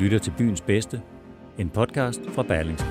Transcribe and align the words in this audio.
lytter 0.00 0.18
til 0.18 0.32
Byens 0.38 0.60
Bedste, 0.60 1.02
en 1.58 1.70
podcast 1.70 2.20
fra 2.28 2.42
Berlingske. 2.42 2.88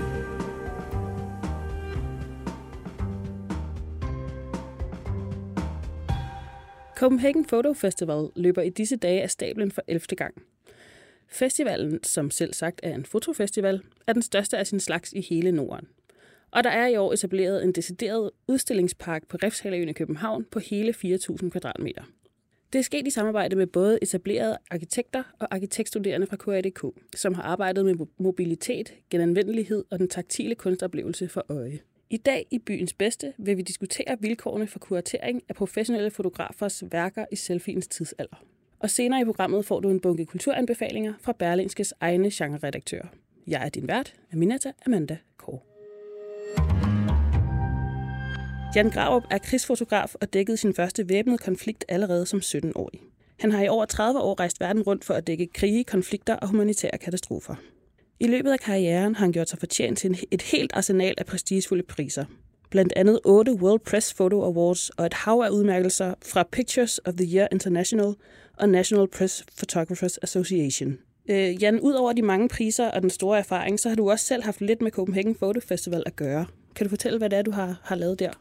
Copenhagen 6.96 7.46
Photo 7.46 7.74
Festival 7.74 8.30
løber 8.36 8.62
i 8.62 8.70
disse 8.70 8.96
dage 8.96 9.22
af 9.22 9.30
stablen 9.30 9.72
for 9.72 9.82
11. 9.88 10.00
gang. 10.00 10.34
Festivalen, 11.28 12.04
som 12.04 12.32
selv 12.32 12.54
sagt 12.54 12.80
er 12.84 12.96
en 12.96 13.06
fotofestival, 13.06 13.82
er 14.08 14.14
den 14.14 14.22
største 14.22 14.58
af 14.58 14.68
sin 14.68 14.80
slags 14.80 15.14
i 15.14 15.22
hele 15.22 15.52
Norden. 15.52 15.88
Og 16.52 16.64
der 16.64 16.70
er 16.70 16.88
i 16.88 16.98
år 16.98 17.14
etableret 17.14 17.64
en 17.64 17.72
decideret 17.72 18.32
udstillingspark 18.48 19.28
på 19.28 19.38
Refshaleøen 19.44 19.90
i 19.90 19.94
København 19.94 20.46
på 20.52 20.60
hele 20.60 20.94
4.000 21.06 21.50
kvadratmeter. 21.50 22.04
Det 22.74 22.80
er 22.80 22.84
sket 22.84 23.08
i 23.08 23.10
samarbejde 23.10 23.56
med 23.56 23.68
både 23.68 24.00
etablerede 24.02 24.58
arkitekter 24.72 25.24
og 25.40 25.56
arkitektstuderende 25.56 26.28
fra 26.28 26.36
KADK, 26.36 26.84
som 27.16 27.34
har 27.34 27.44
arbejdet 27.44 27.86
med 27.86 27.96
mobilitet, 28.18 28.94
genanvendelighed 29.10 29.86
og 29.92 30.00
den 30.00 30.08
taktile 30.08 30.56
kunstoplevelse 30.56 31.28
for 31.28 31.46
øje. 31.50 31.80
I 32.10 32.18
dag 32.18 32.46
i 32.52 32.60
Byens 32.60 32.94
Bedste 32.94 33.34
vil 33.38 33.58
vi 33.58 33.62
diskutere 33.62 34.18
vilkårene 34.20 34.68
for 34.68 34.80
kuratering 34.80 35.44
af 35.50 35.56
professionelle 35.56 36.12
fotografers 36.12 36.84
værker 36.92 37.26
i 37.32 37.36
selfiens 37.36 37.88
tidsalder. 37.88 38.44
Og 38.80 38.90
senere 38.90 39.22
i 39.22 39.26
programmet 39.26 39.66
får 39.66 39.80
du 39.80 39.90
en 39.90 40.00
bunke 40.00 40.26
kulturanbefalinger 40.26 41.14
fra 41.22 41.32
Berlingskes 41.32 41.94
egne 42.00 42.30
genreredaktør. 42.34 43.02
Jeg 43.48 43.66
er 43.66 43.70
din 43.70 43.88
vært, 43.88 44.14
Aminata 44.34 44.72
Amanda 44.86 45.18
Kåre. 45.38 45.60
Jan 48.76 48.90
Graup 48.90 49.24
er 49.32 49.38
krigsfotograf 49.38 50.16
og 50.22 50.34
dækkede 50.34 50.58
sin 50.58 50.74
første 50.74 51.10
væbnede 51.10 51.38
konflikt 51.38 51.86
allerede 51.88 52.26
som 52.26 52.40
17-årig. 52.40 53.02
Han 53.40 53.52
har 53.52 53.64
i 53.64 53.68
over 53.68 53.86
30 53.86 54.20
år 54.20 54.40
rejst 54.40 54.60
verden 54.60 54.82
rundt 54.82 55.06
for 55.06 55.14
at 55.14 55.28
dække 55.28 55.48
krige, 55.54 55.84
konflikter 55.84 56.36
og 56.36 56.48
humanitære 56.48 56.98
katastrofer. 56.98 57.56
I 58.20 58.28
løbet 58.28 58.52
af 58.52 58.60
karrieren 58.60 59.16
har 59.16 59.26
han 59.26 59.32
gjort 59.32 59.50
sig 59.50 59.60
fortjent 59.60 59.98
til 59.98 60.24
et 60.32 60.42
helt 60.42 60.72
arsenal 60.74 61.14
af 61.18 61.26
prestigefulde 61.26 61.84
priser. 61.84 62.26
Blandt 62.70 62.94
andet 62.96 63.20
otte 63.26 63.54
World 63.54 63.80
Press 63.80 64.14
Photo 64.14 64.44
Awards 64.44 64.90
og 64.90 65.06
et 65.06 65.14
hav 65.14 65.42
af 65.46 65.50
udmærkelser 65.50 66.14
fra 66.26 66.44
Pictures 66.52 67.00
of 67.06 67.14
the 67.14 67.36
Year 67.36 67.48
International 67.52 68.14
og 68.58 68.70
National 68.70 69.08
Press 69.08 69.46
Photographers 69.58 70.18
Association. 70.18 70.98
Øh, 71.30 71.64
Jan, 71.64 71.80
ud 71.80 71.94
over 71.94 72.14
de 72.14 72.22
mange 72.22 72.50
priser 72.50 72.92
og 72.92 73.02
den 73.02 73.10
store 73.10 73.40
erfaring, 73.40 73.80
så 73.80 73.90
har 73.90 73.96
du 73.96 74.12
også 74.12 74.26
selv 74.26 74.44
haft 74.44 74.62
lidt 74.62 74.82
med 74.82 74.92
Copenhagen 74.92 75.36
Photo 75.36 75.60
Festival 75.60 76.04
at 76.06 76.16
gøre. 76.16 76.46
Kan 76.76 76.86
du 76.86 76.90
fortælle, 76.90 77.18
hvad 77.18 77.30
det 77.30 77.38
er, 77.38 77.42
du 77.42 77.52
har, 77.52 77.82
har 77.84 77.96
lavet 77.96 78.20
der? 78.20 78.32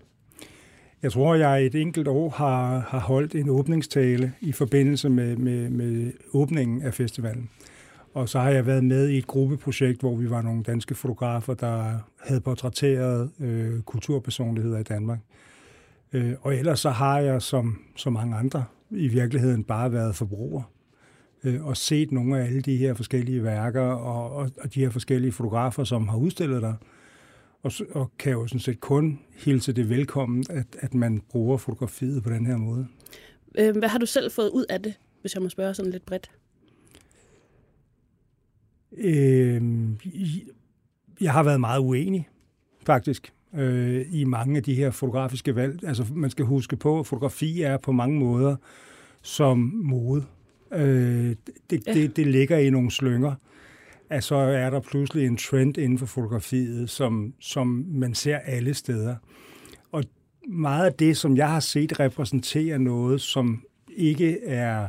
Jeg 1.02 1.12
tror, 1.12 1.34
jeg 1.34 1.66
et 1.66 1.74
enkelt 1.74 2.08
år 2.08 2.30
har, 2.30 2.78
har 2.78 3.00
holdt 3.00 3.34
en 3.34 3.48
åbningstale 3.48 4.32
i 4.41 4.53
forbindelse 4.53 5.09
med, 5.09 5.36
med, 5.36 5.70
med 5.70 6.12
åbningen 6.32 6.82
af 6.82 6.94
festivalen. 6.94 7.50
Og 8.14 8.28
så 8.28 8.41
har 8.41 8.50
jeg 8.50 8.66
været 8.66 8.84
med 8.84 9.09
i 9.09 9.19
et 9.19 9.26
gruppeprojekt, 9.26 10.00
hvor 10.00 10.16
vi 10.16 10.31
var 10.31 10.42
nogle 10.42 10.62
danske 10.62 10.94
fotografer, 10.94 11.54
der 11.54 11.98
havde 12.20 12.41
portrætteret 12.41 13.31
øh, 13.41 13.81
kulturpersonligheder 13.82 14.78
i 14.78 14.82
Danmark. 14.82 15.19
Øh, 16.12 16.32
og 16.41 16.54
ellers 16.54 16.81
så 16.81 16.91
har 16.91 17.19
jeg, 17.19 17.42
som 17.42 17.78
som 17.97 18.12
mange 18.12 18.36
andre, 18.36 18.65
i 18.91 19.09
virkeligheden 19.09 19.65
bare 19.65 19.92
været 19.92 20.16
forbruger 20.16 20.62
øh, 21.44 21.66
og 21.66 21.76
set 21.76 22.12
nogle 22.12 22.41
af 22.41 22.47
alle 22.47 22.60
de 22.60 22.76
her 22.76 22.94
forskellige 22.94 23.44
værker 23.44 23.82
og, 23.82 24.36
og, 24.36 24.50
og 24.60 24.75
de 24.75 24.80
her 24.80 24.91
forskellige 24.91 25.32
fotografer, 25.32 25.84
som 25.84 26.09
har 26.09 26.16
udstillet 26.16 26.62
der. 26.62 26.75
Og, 27.62 27.72
og 27.91 28.10
kan 28.19 28.32
jo 28.32 28.46
sådan 28.46 28.60
set 28.60 28.80
kun 28.80 29.20
hilse 29.36 29.72
det 29.72 29.88
velkommen, 29.88 30.44
at, 30.50 30.66
at 30.78 30.94
man 30.94 31.22
bruger 31.30 31.56
fotografiet 31.56 32.22
på 32.22 32.30
den 32.30 32.46
her 32.46 32.56
måde. 32.56 32.86
Øh, 33.58 33.76
hvad 33.76 33.88
har 33.88 33.98
du 33.98 34.06
selv 34.06 34.30
fået 34.30 34.50
ud 34.50 34.64
af 34.69 34.82
det, 34.82 34.98
hvis 35.20 35.34
jeg 35.34 35.42
må 35.42 35.48
spørge 35.48 35.74
sådan 35.74 35.92
lidt 35.92 36.06
bredt? 36.06 36.30
Øh, 38.97 39.62
jeg 41.20 41.32
har 41.32 41.42
været 41.42 41.60
meget 41.60 41.80
uenig, 41.80 42.28
faktisk, 42.86 43.32
øh, 43.54 44.06
i 44.10 44.24
mange 44.24 44.56
af 44.56 44.62
de 44.62 44.74
her 44.74 44.91
fotografiske 44.91 45.54
valg. 45.54 45.84
Altså, 45.84 46.06
man 46.14 46.30
skal 46.30 46.44
huske 46.44 46.76
på, 46.76 47.00
at 47.00 47.06
fotografi 47.06 47.62
er 47.62 47.76
på 47.76 47.92
mange 47.92 48.18
måder 48.18 48.56
som 49.22 49.58
mode. 49.74 50.24
Øh, 50.72 51.36
det, 51.70 51.86
ja. 51.86 51.94
det, 51.94 52.16
det 52.16 52.26
ligger 52.26 52.58
i 52.58 52.70
nogle 52.70 52.91
slynger 52.91 53.34
at 54.10 54.24
så 54.24 54.34
er 54.34 54.70
der 54.70 54.80
pludselig 54.80 55.26
en 55.26 55.36
trend 55.36 55.78
inden 55.78 55.98
for 55.98 56.06
fotografiet, 56.06 56.91
som, 56.91 57.34
som 57.41 57.84
man 57.88 58.14
ser 58.14 58.38
alle 58.38 58.74
steder. 58.74 59.16
Og 59.92 60.04
meget 60.48 60.86
af 60.86 60.92
det, 60.92 61.16
som 61.16 61.36
jeg 61.36 61.48
har 61.48 61.60
set, 61.60 62.00
repræsenterer 62.00 62.78
noget, 62.78 63.20
som 63.20 63.64
ikke 63.97 64.44
er, 64.44 64.88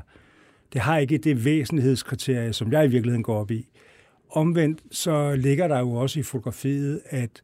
det 0.74 0.82
har 0.82 0.98
ikke 0.98 1.18
det 1.18 1.46
væsentlighedskriterie, 1.46 2.54
som 2.54 2.72
jeg 2.72 2.86
i 2.86 2.90
virkeligheden 2.90 3.24
går 3.24 3.40
op 3.40 3.52
i. 3.52 3.66
Omvendt 4.30 4.82
så 4.92 5.36
ligger 5.36 5.68
der 5.68 5.80
jo 5.80 5.92
også 5.92 6.20
i 6.20 6.24
fotografiet, 6.24 7.02
at, 7.06 7.44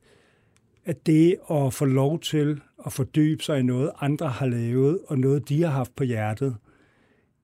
at 0.85 1.05
det 1.05 1.35
at 1.51 1.73
få 1.73 1.85
lov 1.85 2.19
til 2.19 2.61
at 2.85 2.93
fordybe 2.93 3.43
sig 3.43 3.59
i 3.59 3.63
noget, 3.63 3.91
andre 4.01 4.27
har 4.27 4.45
lavet, 4.45 4.99
og 5.07 5.19
noget, 5.19 5.49
de 5.49 5.63
har 5.63 5.69
haft 5.69 5.95
på 5.95 6.03
hjertet, 6.03 6.55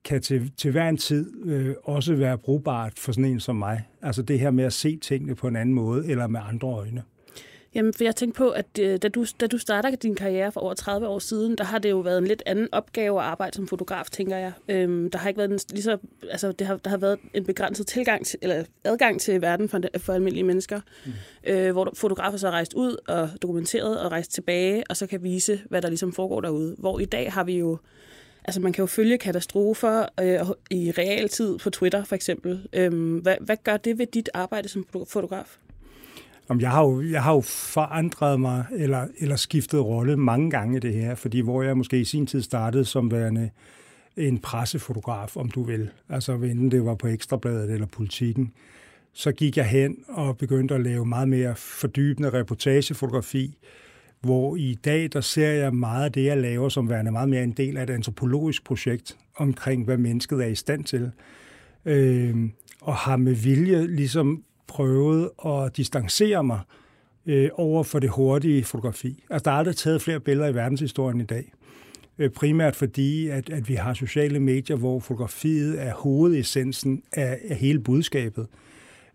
kan 0.04 0.22
til, 0.22 0.52
til 0.56 0.70
hver 0.70 0.88
en 0.88 0.96
tid 0.96 1.46
øh, 1.46 1.74
også 1.84 2.14
være 2.14 2.38
brugbart 2.38 2.92
for 2.98 3.12
sådan 3.12 3.24
en 3.24 3.40
som 3.40 3.56
mig. 3.56 3.88
Altså 4.02 4.22
det 4.22 4.38
her 4.40 4.50
med 4.50 4.64
at 4.64 4.72
se 4.72 4.96
tingene 4.96 5.34
på 5.34 5.48
en 5.48 5.56
anden 5.56 5.74
måde, 5.74 6.06
eller 6.06 6.26
med 6.26 6.40
andre 6.48 6.68
øjne. 6.68 7.02
Jamen, 7.74 7.94
for 7.94 8.04
jeg 8.04 8.16
tænkte 8.16 8.38
på, 8.38 8.50
at 8.50 8.66
øh, 8.80 8.98
da 9.02 9.08
du, 9.08 9.26
da 9.40 9.46
du 9.46 9.58
starter 9.58 9.90
din 9.90 10.14
karriere 10.14 10.52
for 10.52 10.60
over 10.60 10.74
30 10.74 11.08
år 11.08 11.18
siden, 11.18 11.58
der 11.58 11.64
har 11.64 11.78
det 11.78 11.90
jo 11.90 11.98
været 11.98 12.18
en 12.18 12.26
lidt 12.26 12.42
anden 12.46 12.68
opgave 12.72 13.20
at 13.20 13.26
arbejde 13.26 13.56
som 13.56 13.68
fotograf, 13.68 14.06
tænker 14.10 14.36
jeg. 14.36 14.52
Øhm, 14.68 15.10
der 15.10 15.18
har 15.18 15.28
ikke 15.28 15.38
været 15.38 15.50
en, 15.50 15.58
lige 15.70 15.82
så, 15.82 15.98
altså, 16.30 16.52
det 16.52 16.66
har, 16.66 16.76
der 16.76 16.90
har 16.90 16.96
været 16.96 17.18
en 17.34 17.44
begrænset 17.44 17.86
tilgang 17.86 18.26
til, 18.26 18.38
eller 18.42 18.64
adgang 18.84 19.20
til 19.20 19.42
verden 19.42 19.68
for, 19.68 19.80
for 19.98 20.12
almindelige 20.12 20.44
mennesker, 20.44 20.80
mm. 21.06 21.12
øh, 21.46 21.72
hvor 21.72 21.92
fotografer 21.94 22.38
så 22.38 22.46
har 22.46 22.52
rejst 22.52 22.74
ud 22.74 22.96
og 23.08 23.28
dokumenteret 23.42 24.00
og 24.00 24.12
rejst 24.12 24.32
tilbage, 24.32 24.84
og 24.90 24.96
så 24.96 25.06
kan 25.06 25.22
vise, 25.22 25.60
hvad 25.68 25.82
der 25.82 25.88
ligesom 25.88 26.12
foregår 26.12 26.40
derude. 26.40 26.76
Hvor 26.78 26.98
i 26.98 27.04
dag 27.04 27.32
har 27.32 27.44
vi 27.44 27.58
jo 27.58 27.78
Altså 28.44 28.60
man 28.60 28.72
kan 28.72 28.82
jo 28.82 28.86
følge 28.86 29.18
katastrofer 29.18 30.06
øh, 30.20 30.46
i 30.70 30.90
realtid 30.90 31.58
på 31.58 31.70
Twitter 31.70 32.04
for 32.04 32.14
eksempel. 32.14 32.68
Øhm, 32.72 33.16
hvad, 33.16 33.36
hvad 33.40 33.56
gør 33.64 33.76
det 33.76 33.98
ved 33.98 34.06
dit 34.06 34.30
arbejde 34.34 34.68
som 34.68 34.86
fotograf? 35.08 35.56
Om 36.48 36.60
jeg, 36.60 36.70
har 36.70 36.82
jo, 36.82 37.02
jeg 37.02 37.22
har 37.22 37.34
jo 37.34 37.40
forandret 37.40 38.40
mig 38.40 38.64
eller, 38.72 39.06
eller 39.18 39.36
skiftet 39.36 39.84
rolle 39.84 40.16
mange 40.16 40.50
gange 40.50 40.76
i 40.76 40.80
det 40.80 40.94
her, 40.94 41.14
fordi 41.14 41.40
hvor 41.40 41.62
jeg 41.62 41.76
måske 41.76 42.00
i 42.00 42.04
sin 42.04 42.26
tid 42.26 42.42
startede 42.42 42.84
som 42.84 43.10
værende 43.10 43.50
en 44.16 44.38
pressefotograf, 44.38 45.36
om 45.36 45.50
du 45.50 45.62
vil, 45.62 45.90
altså 46.08 46.32
enten 46.32 46.70
det 46.70 46.84
var 46.84 46.94
på 46.94 47.06
Ekstrabladet 47.06 47.70
eller 47.70 47.86
Politikken, 47.86 48.52
så 49.12 49.32
gik 49.32 49.56
jeg 49.56 49.66
hen 49.66 49.96
og 50.08 50.38
begyndte 50.38 50.74
at 50.74 50.80
lave 50.80 51.06
meget 51.06 51.28
mere 51.28 51.56
fordybende 51.56 52.30
reportagefotografi, 52.32 53.58
hvor 54.22 54.56
i 54.56 54.78
dag, 54.84 55.08
der 55.12 55.20
ser 55.20 55.48
jeg 55.48 55.74
meget 55.74 56.04
af 56.04 56.12
det, 56.12 56.24
jeg 56.24 56.38
laver, 56.38 56.68
som 56.68 56.90
værende 56.90 57.10
meget 57.10 57.28
mere 57.28 57.42
en 57.42 57.52
del 57.52 57.76
af 57.76 57.82
et 57.82 57.90
antropologisk 57.90 58.64
projekt 58.64 59.16
omkring, 59.36 59.84
hvad 59.84 59.96
mennesket 59.96 60.42
er 60.42 60.46
i 60.46 60.54
stand 60.54 60.84
til. 60.84 61.10
Øh, 61.84 62.36
og 62.80 62.94
har 62.94 63.16
med 63.16 63.34
vilje 63.34 63.86
ligesom 63.86 64.44
prøvet 64.66 65.30
at 65.46 65.76
distancere 65.76 66.44
mig 66.44 66.60
øh, 67.26 67.50
over 67.54 67.82
for 67.82 67.98
det 67.98 68.10
hurtige 68.10 68.64
fotografi. 68.64 69.24
Altså, 69.30 69.44
der 69.44 69.50
er 69.50 69.58
aldrig 69.58 69.76
taget 69.76 70.02
flere 70.02 70.20
billeder 70.20 70.48
i 70.48 70.54
verdenshistorien 70.54 71.20
i 71.20 71.24
dag. 71.24 71.52
Øh, 72.18 72.30
primært 72.30 72.76
fordi, 72.76 73.28
at, 73.28 73.50
at 73.50 73.68
vi 73.68 73.74
har 73.74 73.94
sociale 73.94 74.40
medier, 74.40 74.76
hvor 74.76 75.00
fotografiet 75.00 75.82
er 75.82 75.94
hovedessensen 75.94 77.02
af, 77.12 77.38
af 77.48 77.56
hele 77.56 77.80
budskabet. 77.80 78.46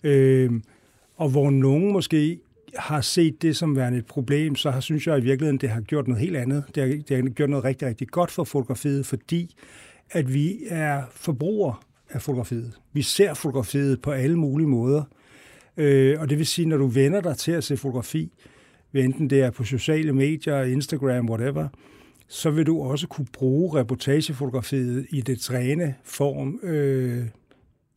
Øh, 0.04 0.52
og 1.16 1.30
hvor 1.30 1.50
nogen 1.50 1.92
måske 1.92 2.40
har 2.78 3.02
set 3.02 3.42
det 3.42 3.58
som 3.58 3.76
værende 3.76 3.98
et 3.98 4.06
problem, 4.06 4.56
så 4.56 4.72
har, 4.72 4.80
synes 4.80 5.08
jeg 5.08 5.18
i 5.18 5.22
virkeligheden, 5.22 5.58
det 5.58 5.70
har 5.70 5.82
gjort 5.82 6.08
noget 6.08 6.22
helt 6.22 6.38
andet. 6.38 6.64
Det 6.76 6.84
har, 6.84 6.90
det 6.90 7.18
har 7.18 7.30
gjort 7.30 7.50
noget 7.50 7.66
rigtig, 7.66 7.88
rigtig 7.88 8.08
godt 8.08 8.32
for 8.32 8.44
fotografiet, 8.44 9.06
fordi 9.06 9.56
at 10.12 10.34
vi 10.34 10.58
er 10.68 11.04
forbrugere 11.12 11.76
af 12.10 12.22
fotografiet. 12.22 12.74
Vi 12.94 13.02
ser 13.02 13.34
fotografiet 13.34 14.02
på 14.02 14.12
alle 14.12 14.38
mulige 14.38 14.68
måder. 14.68 15.04
Øh, 15.78 16.22
og 16.22 16.30
det 16.30 16.38
vil 16.38 16.46
sige, 16.46 16.68
når 16.68 16.78
du 16.78 16.88
vender 16.88 17.22
dig 17.22 17.38
til 17.38 17.52
at 17.52 17.64
se 17.64 17.78
fotografi, 17.78 18.32
enten 18.94 19.30
det 19.30 19.42
er 19.42 19.52
på 19.52 19.64
sociale 19.64 20.14
medier, 20.14 20.62
Instagram, 20.64 21.30
whatever, 21.30 21.68
så 22.28 22.52
vil 22.52 22.66
du 22.66 22.82
også 22.82 23.08
kunne 23.08 23.28
bruge 23.34 23.80
reportagefotografiet 23.80 25.06
i 25.10 25.22
det 25.22 25.40
træne 25.40 25.96
form 26.04 26.60
øh, 26.64 27.26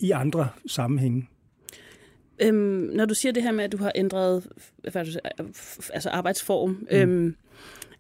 i 0.01 0.11
andre 0.11 0.49
sammenhænge. 0.67 1.29
Øhm, 2.43 2.91
når 2.93 3.05
du 3.05 3.15
siger 3.15 3.33
det 3.33 3.43
her 3.43 3.53
med, 3.53 3.65
at 3.65 3.73
du 3.73 3.77
har 3.77 3.93
ændret 3.95 4.47
hvad 4.83 5.05
du 5.05 5.11
siger, 5.11 5.21
altså 5.93 6.11
arbejdsform, 6.11 6.71
mm. 6.71 6.87
øhm, 6.91 7.37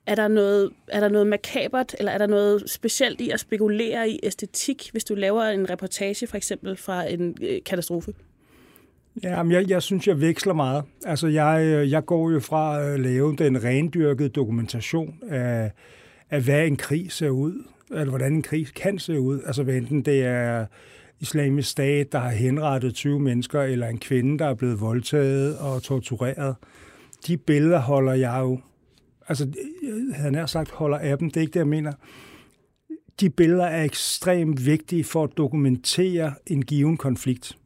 er, 0.06 0.14
der 0.14 0.28
noget, 0.28 0.70
er 0.88 1.00
der 1.00 1.08
noget 1.08 1.26
makabert, 1.26 1.96
eller 1.98 2.12
er 2.12 2.18
der 2.18 2.26
noget 2.26 2.70
specielt 2.70 3.20
i 3.20 3.30
at 3.30 3.40
spekulere 3.40 4.10
i 4.10 4.20
æstetik, 4.22 4.88
hvis 4.92 5.04
du 5.04 5.14
laver 5.14 5.42
en 5.42 5.70
reportage 5.70 6.26
for 6.26 6.36
eksempel 6.36 6.76
fra 6.76 7.08
en 7.08 7.36
øh, 7.42 7.58
katastrofe? 7.66 8.12
Ja, 9.22 9.42
men 9.42 9.52
jeg, 9.52 9.70
jeg 9.70 9.82
synes, 9.82 10.08
jeg 10.08 10.20
veksler 10.20 10.52
meget. 10.52 10.84
Altså, 11.06 11.26
jeg, 11.26 11.62
øh, 11.64 11.90
jeg 11.90 12.06
går 12.06 12.30
jo 12.30 12.40
fra 12.40 12.82
at 12.82 13.00
lave 13.00 13.36
den 13.36 13.64
rendyrkede 13.64 14.28
dokumentation 14.28 15.14
af, 15.28 15.70
af 16.30 16.40
hvad 16.42 16.66
en 16.66 16.76
krig 16.76 17.12
ser 17.12 17.30
ud, 17.30 17.64
eller 17.90 18.08
hvordan 18.08 18.32
en 18.32 18.42
krig 18.42 18.66
kan 18.74 18.98
se 18.98 19.20
ud. 19.20 19.40
Altså, 19.46 19.62
enten 19.62 20.02
det 20.02 20.24
er 20.24 20.66
islamisk 21.20 21.70
stat, 21.70 22.12
der 22.12 22.18
har 22.18 22.30
henrettet 22.30 22.94
20 22.94 23.20
mennesker, 23.20 23.62
eller 23.62 23.86
en 23.86 23.98
kvinde, 23.98 24.38
der 24.38 24.46
er 24.46 24.54
blevet 24.54 24.80
voldtaget 24.80 25.58
og 25.58 25.82
tortureret. 25.82 26.56
De 27.26 27.36
billeder 27.36 27.78
holder 27.78 28.12
jeg 28.12 28.38
jo, 28.40 28.60
altså 29.28 29.48
jeg 29.82 30.16
havde 30.16 30.32
nær 30.32 30.46
sagt 30.46 30.70
holder 30.70 30.98
af 30.98 31.18
dem, 31.18 31.30
det 31.30 31.36
er 31.36 31.40
ikke 31.40 31.52
det, 31.52 31.60
jeg 31.60 31.68
mener. 31.68 31.92
De 33.20 33.30
billeder 33.30 33.64
er 33.64 33.84
ekstremt 33.84 34.66
vigtige 34.66 35.04
for 35.04 35.24
at 35.24 35.30
dokumentere 35.36 36.32
en 36.46 36.64
given 36.64 36.96
konflikt. 36.96 37.56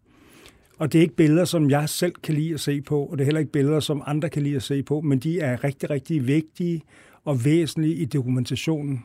Og 0.79 0.93
det 0.93 0.99
er 0.99 1.03
ikke 1.03 1.17
billeder, 1.17 1.45
som 1.45 1.71
jeg 1.71 1.89
selv 1.89 2.15
kan 2.23 2.35
lide 2.35 2.55
at 2.55 2.61
se 2.61 2.81
på, 2.81 3.05
og 3.05 3.19
det 3.19 3.25
er 3.25 3.27
heller 3.27 3.41
ikke 3.41 3.53
billeder, 3.53 3.81
som 3.81 4.03
andre 4.07 4.29
kan 4.29 4.43
lide 4.43 4.57
at 4.57 4.63
se 4.63 4.83
på, 4.83 5.01
men 5.01 5.19
de 5.19 5.41
er 5.41 5.65
rigtig, 5.65 5.91
rigtig 5.91 6.27
vigtige 6.27 6.83
og 7.25 7.45
væsentlige 7.45 7.95
i 7.95 8.05
dokumentationen. 8.05 9.05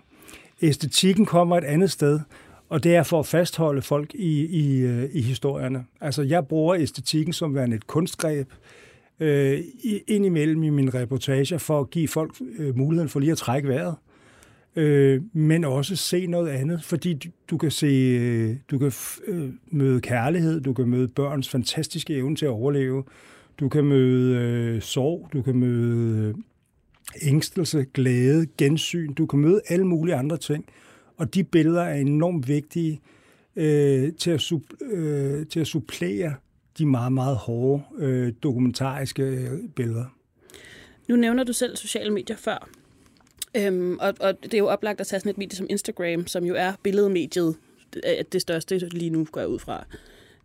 Æstetikken 0.62 1.26
kommer 1.26 1.58
et 1.58 1.64
andet 1.64 1.92
sted, 1.92 2.20
og 2.70 2.84
det 2.84 2.96
er 2.96 3.04
for 3.04 3.20
at 3.20 3.26
fastholde 3.26 3.82
folk 3.82 4.14
i, 4.14 4.46
i, 4.46 4.82
øh, 4.82 5.10
i 5.14 5.22
historierne. 5.22 5.86
Altså, 6.02 6.22
jeg 6.22 6.48
bruger 6.48 6.76
æstetikken 6.76 7.34
som 7.34 7.56
værende 7.56 7.76
et 7.76 7.88
kunstgreb 7.88 8.48
øh, 9.20 9.60
indimellem 10.08 10.64
i 10.64 10.70
mine 10.70 10.92
reportager 10.92 11.58
for 11.58 11.80
at 11.80 11.90
give 11.90 12.08
folk 12.08 12.36
øh, 12.58 12.78
muligheden 12.78 13.10
for 13.10 13.20
lige 13.20 13.32
at 13.32 13.38
trække 13.38 13.68
vejret. 13.68 13.96
Øh, 14.76 15.22
men 15.34 15.64
også 15.64 15.96
se 15.96 16.28
noget 16.28 16.50
andet, 16.50 16.84
fordi 16.84 17.14
du, 17.14 17.30
du 17.50 17.58
kan 17.58 17.72
se, 17.72 17.88
øh, 17.88 18.56
du 18.72 18.78
kan 18.78 18.92
øh, 19.28 19.50
møde 19.68 20.02
kærlighed, 20.02 20.62
du 20.62 20.74
kan 20.74 20.88
møde 20.88 21.08
børns 21.08 21.50
fantastiske 21.50 22.16
evne 22.16 22.36
til 22.36 22.46
at 22.46 22.52
overleve, 22.52 23.04
du 23.60 23.70
kan 23.70 23.86
møde 23.86 24.36
øh, 24.36 24.82
sorg, 24.82 25.30
du 25.34 25.42
kan 25.42 25.56
møde 25.56 26.28
øh, 26.28 26.36
ængstelse, 27.22 27.86
glæde, 27.94 28.48
gensyn, 28.58 29.14
du 29.14 29.26
kan 29.26 29.40
møde 29.40 29.62
alle 29.70 29.88
mulige 29.88 30.16
andre 30.16 30.38
ting. 30.38 30.66
Og 31.20 31.34
de 31.34 31.44
billeder 31.44 31.82
er 31.82 31.94
enormt 31.94 32.48
vigtige 32.48 33.02
øh, 33.56 34.14
til, 34.14 34.32
at 34.32 34.42
sub, 34.42 34.64
øh, 34.82 35.46
til 35.48 35.60
at 35.60 35.68
supplere 35.68 36.34
de 36.78 36.86
meget, 36.86 37.14
meget 37.14 37.38
hårde 37.38 37.84
øh, 37.98 38.34
dokumentariske 38.44 39.24
øh, 39.24 39.70
billeder. 39.76 40.06
Nu 41.08 41.16
nævner 41.16 41.44
du 41.44 41.54
selv 41.54 41.76
sociale 41.76 42.14
medier 42.14 42.38
før. 42.38 42.70
Øhm, 43.58 43.98
og, 44.00 44.14
og 44.20 44.44
det 44.44 44.54
er 44.54 44.58
jo 44.58 44.68
oplagt 44.68 45.02
at 45.02 45.08
tage 45.08 45.20
sådan 45.20 45.30
et 45.30 45.38
medie 45.38 45.58
som 45.58 45.68
Instagram, 45.70 46.28
som 46.28 46.44
jo 46.44 46.56
er 46.58 46.74
billedmediet, 46.84 47.56
øh, 47.96 48.18
det, 48.18 48.34
det 48.34 48.42
største 48.42 48.78
lige 48.78 49.10
nu, 49.10 49.28
går 49.32 49.42
jeg 49.42 49.50
ud 49.50 49.60
fra. 49.60 49.86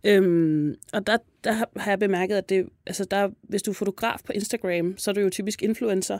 Øhm, 0.03 0.75
og 0.93 1.07
der, 1.07 1.17
der 1.43 1.51
har 1.77 1.91
jeg 1.91 1.99
bemærket, 1.99 2.35
at 2.35 2.49
det, 2.49 2.65
altså 2.87 3.05
der, 3.11 3.29
hvis 3.41 3.61
du 3.61 3.71
er 3.71 3.75
fotograf 3.75 4.19
på 4.25 4.31
Instagram, 4.31 4.97
så 4.97 5.11
er 5.11 5.13
du 5.13 5.21
jo 5.21 5.29
typisk 5.29 5.63
influencer. 5.63 6.19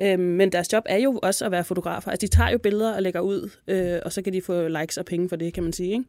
Øhm, 0.00 0.22
men 0.22 0.52
deres 0.52 0.72
job 0.72 0.84
er 0.86 0.96
jo 0.96 1.20
også 1.22 1.44
at 1.44 1.50
være 1.50 1.64
fotografer. 1.64 2.10
Altså, 2.10 2.26
de 2.26 2.30
tager 2.30 2.50
jo 2.50 2.58
billeder 2.58 2.94
og 2.94 3.02
lægger 3.02 3.20
ud, 3.20 3.50
øh, 3.68 3.98
og 4.04 4.12
så 4.12 4.22
kan 4.22 4.32
de 4.32 4.42
få 4.42 4.68
likes 4.68 4.96
og 4.96 5.04
penge 5.04 5.28
for 5.28 5.36
det, 5.36 5.52
kan 5.52 5.62
man 5.62 5.72
sige. 5.72 5.92
Ikke? 5.92 6.04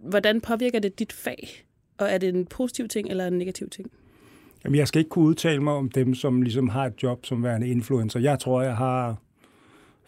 Hvordan 0.00 0.40
påvirker 0.40 0.78
det 0.78 0.98
dit 0.98 1.12
fag? 1.12 1.64
Og 1.98 2.08
er 2.10 2.18
det 2.18 2.28
en 2.28 2.46
positiv 2.46 2.88
ting 2.88 3.10
eller 3.10 3.26
en 3.26 3.32
negativ 3.32 3.70
ting? 3.70 3.90
Jamen, 4.64 4.78
jeg 4.78 4.88
skal 4.88 4.98
ikke 4.98 5.08
kunne 5.08 5.24
udtale 5.24 5.62
mig 5.62 5.72
om 5.72 5.90
dem, 5.90 6.14
som 6.14 6.42
ligesom 6.42 6.68
har 6.68 6.86
et 6.86 7.02
job 7.02 7.26
som 7.26 7.44
værende 7.44 7.68
influencer. 7.68 8.20
Jeg 8.20 8.38
tror, 8.38 8.62
jeg 8.62 8.76
har 8.76 9.16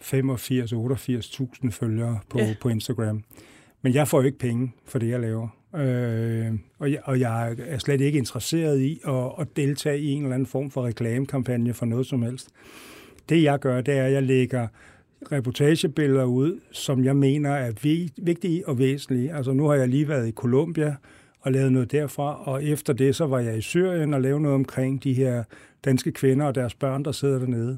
85-88.000 0.01 1.71
følgere 1.71 2.19
på, 2.29 2.39
ja. 2.39 2.55
på 2.61 2.69
Instagram. 2.69 3.23
Men 3.81 3.93
jeg 3.93 4.07
får 4.07 4.19
jo 4.19 4.25
ikke 4.25 4.37
penge 4.37 4.73
for 4.85 4.99
det, 4.99 5.09
jeg 5.09 5.19
laver. 5.19 5.47
Øh, 5.75 6.51
og, 6.79 6.91
jeg, 6.91 6.99
og 7.03 7.19
jeg 7.19 7.55
er 7.67 7.77
slet 7.77 8.01
ikke 8.01 8.17
interesseret 8.17 8.79
i 8.79 9.01
at, 9.07 9.31
at 9.39 9.47
deltage 9.55 9.99
i 9.99 10.11
en 10.11 10.23
eller 10.23 10.35
anden 10.35 10.45
form 10.45 10.71
for 10.71 10.85
reklamekampagne 10.85 11.73
for 11.73 11.85
noget 11.85 12.05
som 12.05 12.21
helst. 12.21 12.49
Det 13.29 13.43
jeg 13.43 13.59
gør, 13.59 13.81
det 13.81 13.93
er, 13.93 14.03
at 14.03 14.11
jeg 14.11 14.23
lægger 14.23 14.67
reportagebilleder 15.31 16.23
ud, 16.23 16.59
som 16.71 17.03
jeg 17.03 17.15
mener 17.15 17.49
er 17.51 17.71
vigtige 18.17 18.67
og 18.67 18.79
væsentlige. 18.79 19.33
Altså 19.33 19.53
nu 19.53 19.67
har 19.67 19.75
jeg 19.75 19.87
lige 19.87 20.07
været 20.07 20.27
i 20.27 20.31
Colombia 20.31 20.95
og 21.39 21.51
lavet 21.51 21.71
noget 21.71 21.91
derfra, 21.91 22.43
og 22.47 22.63
efter 22.63 22.93
det 22.93 23.15
så 23.15 23.25
var 23.25 23.39
jeg 23.39 23.57
i 23.57 23.61
Syrien 23.61 24.13
og 24.13 24.21
lavede 24.21 24.41
noget 24.41 24.55
omkring 24.55 25.03
de 25.03 25.13
her 25.13 25.43
danske 25.85 26.11
kvinder 26.11 26.45
og 26.45 26.55
deres 26.55 26.75
børn, 26.75 27.05
der 27.05 27.11
sidder 27.11 27.39
dernede. 27.39 27.77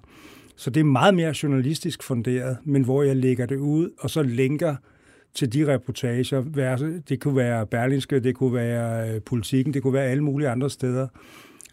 Så 0.56 0.70
det 0.70 0.80
er 0.80 0.84
meget 0.84 1.14
mere 1.14 1.34
journalistisk 1.44 2.04
funderet, 2.04 2.58
men 2.64 2.84
hvor 2.84 3.04
jeg 3.04 3.16
lægger 3.16 3.46
det 3.46 3.58
ud, 3.58 3.90
og 4.00 4.10
så 4.10 4.24
linker 4.24 4.76
til 5.36 5.54
de 5.54 5.74
reportager. 5.74 7.00
Det 7.10 7.20
kunne 7.20 7.36
være 7.36 7.68
Berlinske, 7.68 8.20
det 8.20 8.36
kunne 8.36 8.54
være 8.54 9.10
øh, 9.10 9.22
Politikken, 9.22 9.74
det 9.74 9.82
kunne 9.82 9.94
være 9.94 10.06
alle 10.06 10.24
mulige 10.24 10.50
andre 10.50 10.70
steder. 10.70 11.08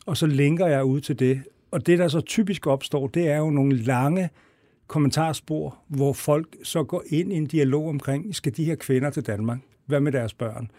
Og 0.07 0.17
så 0.17 0.27
linker 0.27 0.67
jeg 0.67 0.85
ud 0.85 1.01
til 1.01 1.19
det. 1.19 1.43
Og 1.71 1.87
det, 1.87 1.99
der 1.99 2.09
så 2.09 2.21
typisk 2.21 2.67
opstår, 2.67 3.07
det 3.07 3.29
er 3.29 3.39
jo 3.39 3.51
nogle 3.51 3.77
lange 3.77 4.31
kommentarspor, 4.87 5.79
hvor 5.89 6.13
folk 6.13 6.57
så 6.63 6.85
går 6.85 7.03
ind 7.07 7.33
i 7.33 7.37
en 7.37 7.47
dialog 7.47 7.89
omkring, 7.89 8.35
skal 8.35 8.57
de 8.57 8.65
her 8.65 8.75
kvinder 8.75 9.11
til 9.11 9.27
Danmark? 9.27 9.59
Hvad 9.87 10.01
med 10.01 10.13
deres 10.13 10.35
børn? 10.35 10.71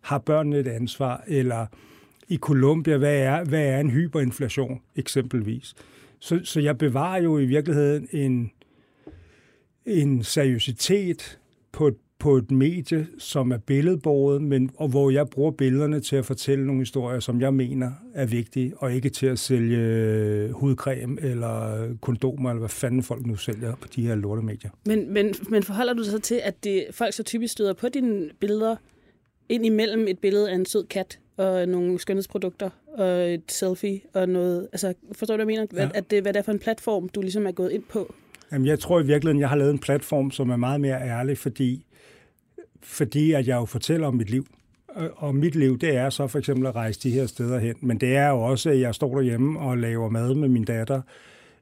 Har 0.00 0.18
børnene 0.18 0.58
et 0.58 0.68
ansvar? 0.68 1.24
Eller 1.26 1.66
i 2.28 2.36
Colombia, 2.36 2.96
hvad 2.96 3.16
er, 3.16 3.44
hvad 3.44 3.64
er 3.64 3.80
en 3.80 3.90
hyperinflation 3.90 4.80
eksempelvis? 4.96 5.74
Så, 6.18 6.40
så 6.44 6.60
jeg 6.60 6.78
bevarer 6.78 7.22
jo 7.22 7.38
i 7.38 7.44
virkeligheden 7.44 8.08
en, 8.12 8.50
en 9.86 10.22
seriøsitet 10.22 11.38
på 11.72 11.88
et 11.88 11.96
på 12.20 12.36
et 12.36 12.50
medie, 12.50 13.06
som 13.18 13.52
er 13.52 13.58
billedbordet, 13.58 14.42
men, 14.42 14.70
og 14.76 14.88
hvor 14.88 15.10
jeg 15.10 15.26
bruger 15.28 15.50
billederne 15.50 16.00
til 16.00 16.16
at 16.16 16.24
fortælle 16.24 16.66
nogle 16.66 16.80
historier, 16.80 17.20
som 17.20 17.40
jeg 17.40 17.54
mener 17.54 17.90
er 18.14 18.26
vigtige, 18.26 18.72
og 18.76 18.92
ikke 18.92 19.08
til 19.08 19.26
at 19.26 19.38
sælge 19.38 19.78
øh, 19.78 20.50
hudcreme 20.50 21.20
eller 21.20 21.86
kondomer, 22.00 22.50
eller 22.50 22.58
hvad 22.58 22.68
fanden 22.68 23.02
folk 23.02 23.26
nu 23.26 23.36
sælger 23.36 23.74
på 23.74 23.88
de 23.96 24.06
her 24.06 24.14
lortemedier. 24.14 24.70
Men, 24.86 25.12
men, 25.12 25.34
men 25.48 25.62
forholder 25.62 25.92
du 25.92 26.04
sig 26.04 26.22
til, 26.22 26.40
at 26.44 26.64
det, 26.64 26.86
folk 26.90 27.14
så 27.14 27.22
typisk 27.22 27.52
støder 27.52 27.72
på 27.72 27.88
dine 27.88 28.28
billeder 28.40 28.76
ind 29.48 29.66
imellem 29.66 30.08
et 30.08 30.18
billede 30.18 30.50
af 30.50 30.54
en 30.54 30.66
sød 30.66 30.86
kat 30.86 31.18
og 31.36 31.68
nogle 31.68 31.98
skønhedsprodukter 31.98 32.70
og 32.86 33.34
et 33.34 33.52
selfie 33.52 34.00
og 34.14 34.28
noget... 34.28 34.68
Altså, 34.72 34.94
forstår 35.12 35.36
du, 35.36 35.44
hvad 35.44 35.54
jeg 35.54 35.66
mener? 35.70 35.84
Ja. 35.84 35.90
At 35.94 36.10
det, 36.10 36.22
hvad 36.22 36.32
det 36.32 36.38
er 36.38 36.42
for 36.42 36.52
en 36.52 36.58
platform, 36.58 37.08
du 37.08 37.20
ligesom 37.20 37.46
er 37.46 37.52
gået 37.52 37.72
ind 37.72 37.82
på? 37.82 38.14
Jamen, 38.52 38.66
jeg 38.66 38.78
tror 38.78 39.00
i 39.00 39.06
virkeligheden, 39.06 39.40
jeg 39.40 39.48
har 39.48 39.56
lavet 39.56 39.70
en 39.70 39.78
platform, 39.78 40.30
som 40.30 40.50
er 40.50 40.56
meget 40.56 40.80
mere 40.80 41.02
ærlig, 41.02 41.38
fordi 41.38 41.86
fordi 42.82 43.32
at 43.32 43.46
jeg 43.46 43.56
jo 43.56 43.64
fortæller 43.64 44.06
om 44.06 44.14
mit 44.14 44.30
liv. 44.30 44.46
Og 45.16 45.34
mit 45.34 45.54
liv, 45.54 45.78
det 45.78 45.96
er 45.96 46.10
så 46.10 46.26
for 46.26 46.38
eksempel 46.38 46.66
at 46.66 46.74
rejse 46.74 47.00
de 47.00 47.10
her 47.10 47.26
steder 47.26 47.58
hen. 47.58 47.74
Men 47.80 47.98
det 47.98 48.16
er 48.16 48.28
jo 48.28 48.40
også, 48.40 48.70
at 48.70 48.80
jeg 48.80 48.94
står 48.94 49.14
derhjemme 49.14 49.58
og 49.58 49.78
laver 49.78 50.08
mad 50.08 50.34
med 50.34 50.48
min 50.48 50.64
datter, 50.64 51.02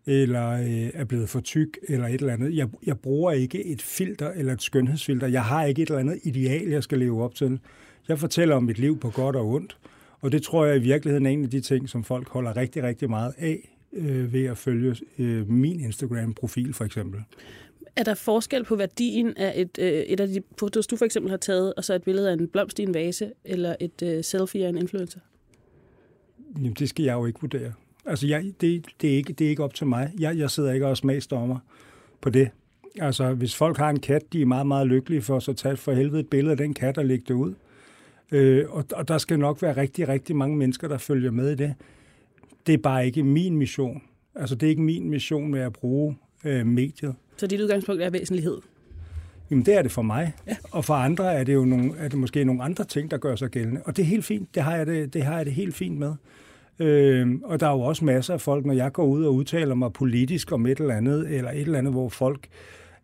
eller 0.07 0.51
øh, 0.51 0.91
er 0.95 1.05
blevet 1.05 1.29
for 1.29 1.41
tyk, 1.41 1.79
eller 1.89 2.07
et 2.07 2.21
eller 2.21 2.33
andet. 2.33 2.57
Jeg, 2.57 2.69
jeg 2.87 2.99
bruger 2.99 3.33
ikke 3.33 3.67
et 3.67 3.83
filter 3.83 4.31
eller 4.31 4.53
et 4.53 4.63
skønhedsfilter. 4.63 5.27
Jeg 5.27 5.45
har 5.45 5.65
ikke 5.65 5.83
et 5.83 5.89
eller 5.89 6.01
andet 6.01 6.19
ideal, 6.23 6.69
jeg 6.69 6.83
skal 6.83 6.99
leve 6.99 7.25
op 7.25 7.35
til. 7.35 7.61
Jeg 8.09 8.19
fortæller 8.19 8.57
om 8.57 8.63
mit 8.63 8.79
liv 8.79 9.01
på 9.01 9.11
godt 9.11 9.37
og 9.37 9.49
ondt. 9.49 9.79
Og 10.21 10.33
det 10.33 10.43
tror 10.43 10.67
jeg 10.67 10.77
i 10.77 10.81
virkeligheden 10.81 11.27
er 11.27 11.31
en 11.31 11.45
af 11.45 11.51
de 11.51 11.61
ting, 11.61 11.89
som 11.89 12.05
folk 12.05 12.29
holder 12.29 12.57
rigtig, 12.57 12.83
rigtig 12.83 13.11
meget 13.11 13.35
af 13.39 13.78
øh, 13.93 14.33
ved 14.33 14.45
at 14.45 14.59
følge 14.59 14.97
øh, 15.19 15.51
min 15.51 15.81
Instagram-profil 15.81 16.75
for 16.75 16.85
eksempel. 16.85 17.21
Er 17.97 18.05
der 18.05 18.15
forskel 18.15 18.65
på 18.65 18.77
værdien 18.77 19.37
af 19.37 19.53
et, 19.57 19.79
øh, 19.79 19.93
et 19.93 20.21
af 20.21 20.29
de 20.29 20.43
fotos, 20.59 20.87
du 20.87 20.97
for 20.97 21.05
eksempel 21.05 21.31
har 21.31 21.37
taget, 21.37 21.75
og 21.75 21.85
så 21.85 21.95
et 21.95 22.03
billede 22.03 22.31
af 22.31 22.33
en 22.33 22.49
blomst 22.49 22.79
i 22.79 22.83
en 22.83 22.95
vase, 22.95 23.33
eller 23.45 23.77
et 23.81 24.03
øh, 24.03 24.25
selfie 24.25 24.65
af 24.65 24.69
en 24.69 24.79
influencer? 24.79 25.21
Jamen, 26.57 26.73
det 26.73 26.89
skal 26.89 27.05
jeg 27.05 27.15
jo 27.15 27.27
ikke 27.27 27.41
vurdere. 27.41 27.73
Altså, 28.07 28.27
jeg, 28.27 28.45
det, 28.61 28.87
det, 29.01 29.13
er 29.13 29.17
ikke, 29.17 29.33
det 29.33 29.45
er 29.45 29.49
ikke 29.49 29.65
op 29.65 29.75
til 29.75 29.87
mig. 29.87 30.13
Jeg, 30.19 30.39
jeg 30.39 30.51
sidder 30.51 30.73
ikke 30.73 30.87
og 30.87 30.97
smagsdommer 30.97 31.59
på 32.21 32.31
det. 32.31 32.51
Altså, 33.01 33.35
hvis 33.35 33.57
folk 33.57 33.77
har 33.77 33.91
en 33.91 34.01
kat, 34.01 34.33
de 34.33 34.43
er 34.43 34.47
meget, 34.47 34.67
meget 34.67 34.87
lykkelige 34.87 35.23
for, 35.23 35.39
så 35.39 35.53
tage 35.53 35.77
for 35.77 35.93
helvede 35.93 36.21
et 36.21 36.31
billede 36.31 36.51
af 36.51 36.57
den 36.57 36.75
kat 36.75 36.99
og 36.99 37.05
lægge 37.05 37.25
det 37.29 37.35
ud. 37.35 37.55
Øh, 38.33 38.65
og, 38.69 38.85
og 38.93 39.09
der 39.09 39.19
skal 39.19 39.39
nok 39.39 39.63
være 39.63 39.77
rigtig, 39.77 40.09
rigtig 40.09 40.37
mange 40.37 40.57
mennesker, 40.57 40.89
der 40.89 40.99
følger 40.99 41.31
med 41.31 41.51
i 41.51 41.55
det. 41.55 41.75
Det 42.67 42.75
er 42.75 42.79
bare 42.79 43.07
ikke 43.07 43.23
min 43.23 43.57
mission. 43.57 44.03
Altså, 44.35 44.55
det 44.55 44.67
er 44.67 44.71
ikke 44.71 44.83
min 44.83 45.11
mission 45.11 45.51
med 45.51 45.61
at 45.61 45.73
bruge 45.73 46.17
øh, 46.45 46.67
mediet. 46.67 47.15
Så 47.37 47.47
dit 47.47 47.61
udgangspunkt 47.61 48.03
er 48.03 48.11
væsentlighed? 48.11 48.59
Jamen 49.51 49.67
det 49.67 49.75
er 49.75 49.83
det 49.83 49.91
for 49.93 50.03
mig, 50.03 50.33
ja. 50.47 50.57
og 50.71 50.85
for 50.85 50.95
andre 50.95 51.35
er 51.35 51.45
det 51.45 51.55
jo 51.55 51.65
nogle, 51.65 51.93
er 51.99 52.09
det 52.09 52.19
måske 52.19 52.45
nogle 52.45 52.63
andre 52.63 52.85
ting, 52.85 53.11
der 53.11 53.17
gør 53.17 53.37
sig 53.37 53.51
gældende. 53.51 53.83
Og 53.85 53.97
det 53.97 54.03
er 54.03 54.07
helt 54.07 54.25
fint, 54.25 54.55
det 54.55 54.63
har 54.63 54.77
jeg 54.77 54.87
det, 54.87 55.15
det, 55.15 55.23
har 55.23 55.37
jeg 55.37 55.47
det 55.47 55.55
helt 55.55 55.75
fint 55.75 55.99
med. 55.99 56.15
Øh, 56.79 57.29
og 57.45 57.61
der 57.61 57.67
er 57.67 57.73
jo 57.73 57.81
også 57.81 58.05
masser 58.05 58.35
af 58.35 58.41
folk, 58.41 58.67
når 58.67 58.75
jeg 58.75 58.93
går 58.93 59.05
ud 59.05 59.25
og 59.25 59.35
udtaler 59.35 59.75
mig 59.75 59.93
politisk 59.93 60.53
om 60.53 60.67
et 60.67 60.79
eller 60.79 60.95
andet, 60.95 61.35
eller 61.35 61.51
et 61.51 61.61
eller 61.61 61.79
andet, 61.79 61.93
hvor 61.93 62.09
folk 62.09 62.49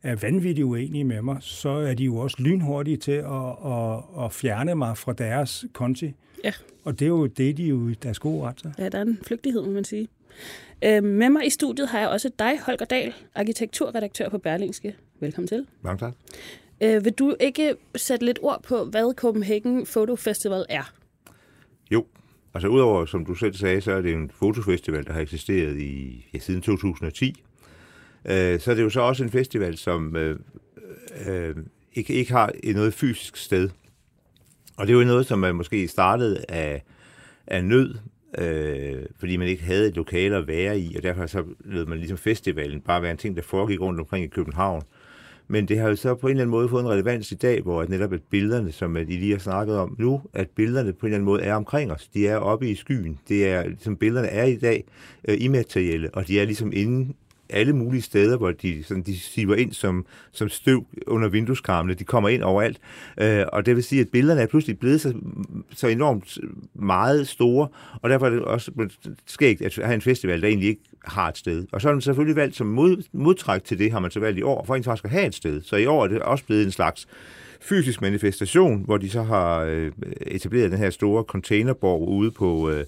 er 0.04 0.14
vanvittigt 0.14 0.64
uenige 0.64 1.04
med 1.04 1.23
mig, 1.23 1.37
så 1.40 1.68
er 1.68 1.94
de 1.94 2.04
jo 2.04 2.16
også 2.16 2.37
lynhurtige 2.40 2.96
til 2.96 3.12
at, 3.12 3.56
at, 3.66 4.25
at 4.25 4.32
fjerne 4.32 4.75
mig 4.75 4.99
fra 4.99 5.12
deres 5.12 5.64
konti. 5.73 6.14
Ja. 6.44 6.52
Og 6.84 6.99
det 6.99 7.04
er 7.04 7.08
jo 7.08 7.26
det, 7.26 7.56
de 7.56 7.62
jo 7.62 7.88
i 7.88 7.94
deres 7.94 8.18
gode 8.18 8.42
ret 8.42 8.56
til. 8.56 8.75
Ja, 8.78 8.88
der 8.88 8.99
er 8.99 9.02
en 9.02 9.18
flygtighed, 9.26 9.62
må 9.62 9.70
man 9.70 9.84
sige. 9.84 10.08
Øh, 10.84 11.04
med 11.04 11.28
mig 11.28 11.46
i 11.46 11.50
studiet 11.50 11.88
har 11.88 12.00
jeg 12.00 12.08
også 12.08 12.30
dig, 12.38 12.61
Holger 12.66 12.84
Dahl, 12.84 13.14
arkitekturredaktør 13.34 14.28
på 14.28 14.38
Berlingske. 14.38 14.96
Velkommen 15.20 15.49
til. 15.49 15.66
Mange 15.82 15.99
tak. 15.99 16.14
Øh, 16.80 17.04
vil 17.04 17.12
du 17.12 17.34
ikke 17.40 17.75
sætte 17.96 18.25
lidt 18.25 18.38
ord 18.42 18.62
på, 18.62 18.84
hvad 18.84 19.14
Copenhagen 19.14 19.87
Photo 19.87 20.16
Festival 20.16 20.64
er? 20.68 20.92
Jo, 21.90 22.06
altså 22.54 22.68
udover, 22.68 23.06
som 23.06 23.25
du 23.25 23.34
selv 23.34 23.54
sagde, 23.54 23.80
så 23.80 23.92
er 23.92 24.00
det 24.00 24.12
en 24.12 24.30
fotofestival, 24.34 25.06
der 25.06 25.12
har 25.12 25.20
eksisteret 25.20 25.80
i 25.80 26.25
ja, 26.34 26.38
siden 26.38 26.61
2010. 26.61 27.42
Øh, 28.25 28.61
så 28.61 28.71
er 28.71 28.75
det 28.75 28.83
jo 28.83 28.90
så 28.90 29.00
også 29.00 29.25
en 29.25 29.31
festival, 29.31 29.76
som 29.76 30.16
øh, 30.16 30.38
øh, 31.26 31.57
ikke, 31.93 32.12
ikke 32.12 32.33
har 32.33 32.52
noget 32.75 32.95
fysisk 32.95 33.37
sted. 33.37 33.69
Og 34.76 34.87
det 34.87 34.95
er 34.95 34.99
jo 34.99 35.04
noget, 35.04 35.26
som 35.26 35.38
man 35.38 35.54
måske 35.54 35.88
startede 35.88 36.45
af, 36.49 36.83
af 37.47 37.64
nød, 37.64 37.95
øh, 38.38 39.02
fordi 39.19 39.37
man 39.37 39.49
ikke 39.49 39.62
havde 39.62 39.88
et 39.88 39.97
lokale 39.97 40.37
at 40.37 40.47
være 40.47 40.81
i, 40.81 40.97
og 40.97 41.02
derfor 41.02 41.26
så 41.26 41.45
lød 41.64 41.87
man 41.87 41.99
ligesom 41.99 42.19
festivalen 42.19 42.81
bare 42.81 43.02
være 43.02 43.11
en 43.11 43.16
ting, 43.16 43.37
der 43.37 43.43
foregik 43.43 43.81
rundt 43.81 44.00
omkring 44.00 44.25
i 44.25 44.28
København. 44.28 44.83
Men 45.49 45.69
det 45.69 45.78
har 45.78 45.88
jo 45.88 45.97
så 45.97 46.14
på 46.14 46.26
en 46.26 46.31
eller 46.31 46.43
anden 46.43 46.50
måde 46.50 46.69
fået 46.69 46.83
en 46.83 46.88
relevans 46.88 47.33
i 47.33 47.35
dag, 47.35 47.62
hvor 47.62 47.83
at 47.83 47.88
netop 47.88 48.12
at 48.12 48.23
billederne, 48.31 48.73
som 48.73 48.97
I 48.97 49.04
lige 49.04 49.33
har 49.33 49.38
snakket 49.38 49.76
om 49.76 49.97
nu, 49.99 50.23
at 50.33 50.50
billederne 50.50 50.93
på 50.93 51.07
en 51.07 51.07
eller 51.07 51.16
anden 51.16 51.25
måde 51.25 51.43
er 51.43 51.54
omkring 51.54 51.93
os. 51.93 52.09
De 52.09 52.28
er 52.28 52.37
oppe 52.37 52.71
i 52.71 52.75
skyen. 52.75 53.19
Det 53.28 53.49
er, 53.49 53.64
som 53.78 53.97
billederne 53.97 54.28
er 54.28 54.45
i 54.45 54.57
dag, 54.57 54.85
øh, 55.28 55.37
immaterielle, 55.40 56.14
og 56.14 56.28
de 56.28 56.40
er 56.40 56.45
ligesom 56.45 56.73
inde 56.75 57.14
alle 57.50 57.72
mulige 57.72 58.02
steder, 58.02 58.36
hvor 58.36 58.50
de, 58.50 58.84
sådan, 58.84 59.02
de 59.02 59.18
siver 59.18 59.54
ind 59.54 59.72
som, 59.72 60.06
som 60.32 60.48
støv 60.48 60.86
under 61.06 61.28
vindueskarmene. 61.28 61.94
De 61.94 62.04
kommer 62.04 62.28
ind 62.28 62.42
overalt. 62.42 62.78
Øh, 63.20 63.44
og 63.52 63.66
det 63.66 63.76
vil 63.76 63.84
sige, 63.84 64.00
at 64.00 64.08
billederne 64.08 64.40
er 64.40 64.46
pludselig 64.46 64.78
blevet 64.78 65.00
så, 65.00 65.14
så 65.74 65.88
enormt 65.88 66.38
meget 66.74 67.28
store, 67.28 67.68
og 68.02 68.10
derfor 68.10 68.26
er 68.26 68.30
det 68.30 68.42
også 68.42 68.72
skægt 69.26 69.62
at 69.62 69.74
have 69.76 69.94
en 69.94 70.02
festival, 70.02 70.42
der 70.42 70.48
egentlig 70.48 70.68
ikke 70.68 70.82
har 71.04 71.28
et 71.28 71.38
sted. 71.38 71.66
Og 71.72 71.80
så 71.80 71.88
har 71.88 71.94
man 71.94 72.00
selvfølgelig 72.00 72.36
valgt 72.36 72.56
som 72.56 72.66
mod, 72.66 73.02
modtræk 73.12 73.64
til 73.64 73.78
det, 73.78 73.92
har 73.92 74.00
man 74.00 74.10
så 74.10 74.20
valgt 74.20 74.38
i 74.38 74.42
år, 74.42 74.64
for 74.64 74.74
at 74.74 74.84
faktisk 74.84 75.04
at 75.04 75.10
have 75.10 75.26
et 75.26 75.34
sted. 75.34 75.62
Så 75.62 75.76
i 75.76 75.86
år 75.86 76.04
er 76.04 76.08
det 76.08 76.22
også 76.22 76.44
blevet 76.44 76.64
en 76.64 76.70
slags 76.70 77.08
fysisk 77.60 78.00
manifestation, 78.00 78.84
hvor 78.84 78.96
de 78.96 79.10
så 79.10 79.22
har 79.22 79.60
øh, 79.60 79.92
etableret 80.20 80.70
den 80.70 80.78
her 80.78 80.90
store 80.90 81.22
containerborg 81.22 82.08
ude 82.08 82.30
på, 82.30 82.70
øh, 82.70 82.84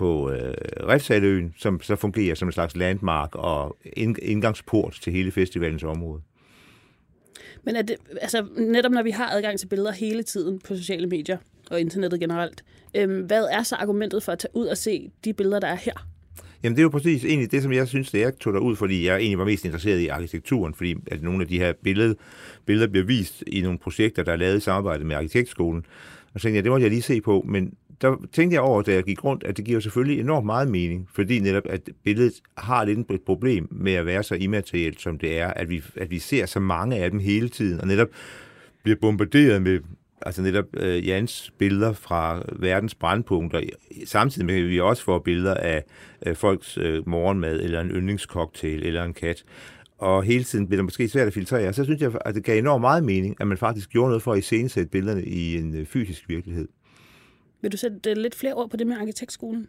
på 0.00 0.30
øh, 0.30 0.54
Refsaløen, 0.88 1.54
som 1.58 1.80
så 1.82 1.96
fungerer 1.96 2.34
som 2.34 2.48
en 2.48 2.52
slags 2.52 2.76
landmark 2.76 3.34
og 3.34 3.76
indgangsport 4.22 4.98
til 5.02 5.12
hele 5.12 5.30
festivalens 5.30 5.84
område. 5.84 6.22
Men 7.64 7.76
er 7.76 7.82
det, 7.82 7.96
altså, 8.20 8.46
netop 8.56 8.92
når 8.92 9.02
vi 9.02 9.10
har 9.10 9.30
adgang 9.30 9.58
til 9.58 9.66
billeder 9.66 9.92
hele 9.92 10.22
tiden 10.22 10.60
på 10.68 10.76
sociale 10.76 11.06
medier 11.06 11.38
og 11.70 11.80
internettet 11.80 12.20
generelt, 12.20 12.64
øhm, 12.94 13.20
hvad 13.20 13.44
er 13.44 13.62
så 13.62 13.74
argumentet 13.74 14.22
for 14.22 14.32
at 14.32 14.38
tage 14.38 14.56
ud 14.56 14.66
og 14.66 14.76
se 14.76 15.10
de 15.24 15.32
billeder, 15.32 15.60
der 15.60 15.68
er 15.68 15.74
her? 15.74 16.06
Jamen 16.62 16.76
det 16.76 16.80
er 16.80 16.82
jo 16.82 16.88
præcis 16.88 17.24
egentlig 17.24 17.52
det, 17.52 17.62
som 17.62 17.72
jeg 17.72 17.88
synes, 17.88 18.10
det 18.10 18.22
er 18.22 18.30
tog 18.30 18.62
ud, 18.62 18.76
fordi 18.76 19.06
jeg 19.06 19.16
egentlig 19.16 19.38
var 19.38 19.44
mest 19.44 19.64
interesseret 19.64 19.98
i 19.98 20.08
arkitekturen, 20.08 20.74
fordi 20.74 20.94
at 21.06 21.22
nogle 21.22 21.42
af 21.42 21.48
de 21.48 21.58
her 21.58 21.72
billeder, 21.82 22.14
billeder 22.66 22.88
bliver 22.88 23.06
vist 23.06 23.44
i 23.46 23.60
nogle 23.60 23.78
projekter, 23.78 24.22
der 24.22 24.32
er 24.32 24.36
lavet 24.36 24.56
i 24.56 24.60
samarbejde 24.60 25.04
med 25.04 25.16
Arkitektskolen. 25.16 25.84
Og 26.34 26.40
så 26.40 26.42
tænkte 26.42 26.56
jeg, 26.56 26.64
det 26.64 26.70
måtte 26.70 26.84
jeg 26.84 26.90
lige 26.90 27.02
se 27.02 27.20
på, 27.20 27.44
men 27.48 27.74
der 28.00 28.16
tænkte 28.32 28.54
jeg 28.54 28.62
over, 28.62 28.82
da 28.82 28.94
jeg 28.94 29.02
gik 29.02 29.24
rundt, 29.24 29.44
at 29.44 29.56
det 29.56 29.64
giver 29.64 29.80
selvfølgelig 29.80 30.20
enormt 30.20 30.46
meget 30.46 30.68
mening, 30.68 31.08
fordi 31.14 31.40
netop, 31.40 31.62
at 31.66 31.80
billedet 32.04 32.32
har 32.56 32.84
lidt 32.84 33.10
et 33.10 33.22
problem 33.26 33.68
med 33.70 33.92
at 33.92 34.06
være 34.06 34.22
så 34.22 34.34
immaterielt, 34.34 35.00
som 35.00 35.18
det 35.18 35.38
er, 35.38 35.48
at 35.48 35.70
vi, 35.70 35.82
at 35.96 36.10
vi 36.10 36.18
ser 36.18 36.46
så 36.46 36.60
mange 36.60 36.96
af 36.96 37.10
dem 37.10 37.20
hele 37.20 37.48
tiden, 37.48 37.80
og 37.80 37.86
netop 37.86 38.08
bliver 38.82 38.96
bombarderet 39.00 39.62
med 39.62 39.80
altså 40.26 40.42
netop 40.42 40.64
øh, 40.76 41.06
Jans 41.06 41.52
billeder 41.58 41.92
fra 41.92 42.42
verdens 42.58 42.94
brandpunkter, 42.94 43.60
samtidig 44.04 44.46
med, 44.46 44.54
at 44.54 44.68
vi 44.68 44.80
også 44.80 45.04
får 45.04 45.18
billeder 45.18 45.54
af 45.54 45.84
øh, 46.26 46.36
folks 46.36 46.78
øh, 46.78 47.08
morgenmad, 47.08 47.60
eller 47.60 47.80
en 47.80 47.90
yndlingscocktail, 47.90 48.86
eller 48.86 49.04
en 49.04 49.14
kat. 49.14 49.44
Og 49.98 50.22
hele 50.22 50.44
tiden 50.44 50.66
bliver 50.66 50.78
det 50.78 50.84
måske 50.84 51.08
svært 51.08 51.26
at 51.26 51.34
filtrere. 51.34 51.72
Så 51.72 51.84
synes 51.84 52.00
jeg, 52.00 52.12
at 52.24 52.34
det 52.34 52.44
gav 52.44 52.58
enormt 52.58 52.80
meget 52.80 53.04
mening, 53.04 53.36
at 53.40 53.46
man 53.46 53.58
faktisk 53.58 53.90
gjorde 53.90 54.08
noget 54.08 54.22
for 54.22 54.32
at 54.32 54.38
iscenesætte 54.38 54.90
billederne 54.90 55.24
i 55.24 55.56
en 55.56 55.74
øh, 55.74 55.86
fysisk 55.86 56.28
virkelighed. 56.28 56.68
Vil 57.62 57.72
du 57.72 57.76
sætte 57.76 58.10
øh, 58.10 58.16
lidt 58.16 58.34
flere 58.34 58.54
ord 58.54 58.70
på 58.70 58.76
det 58.76 58.86
med 58.86 58.96
arkitektskolen? 58.96 59.68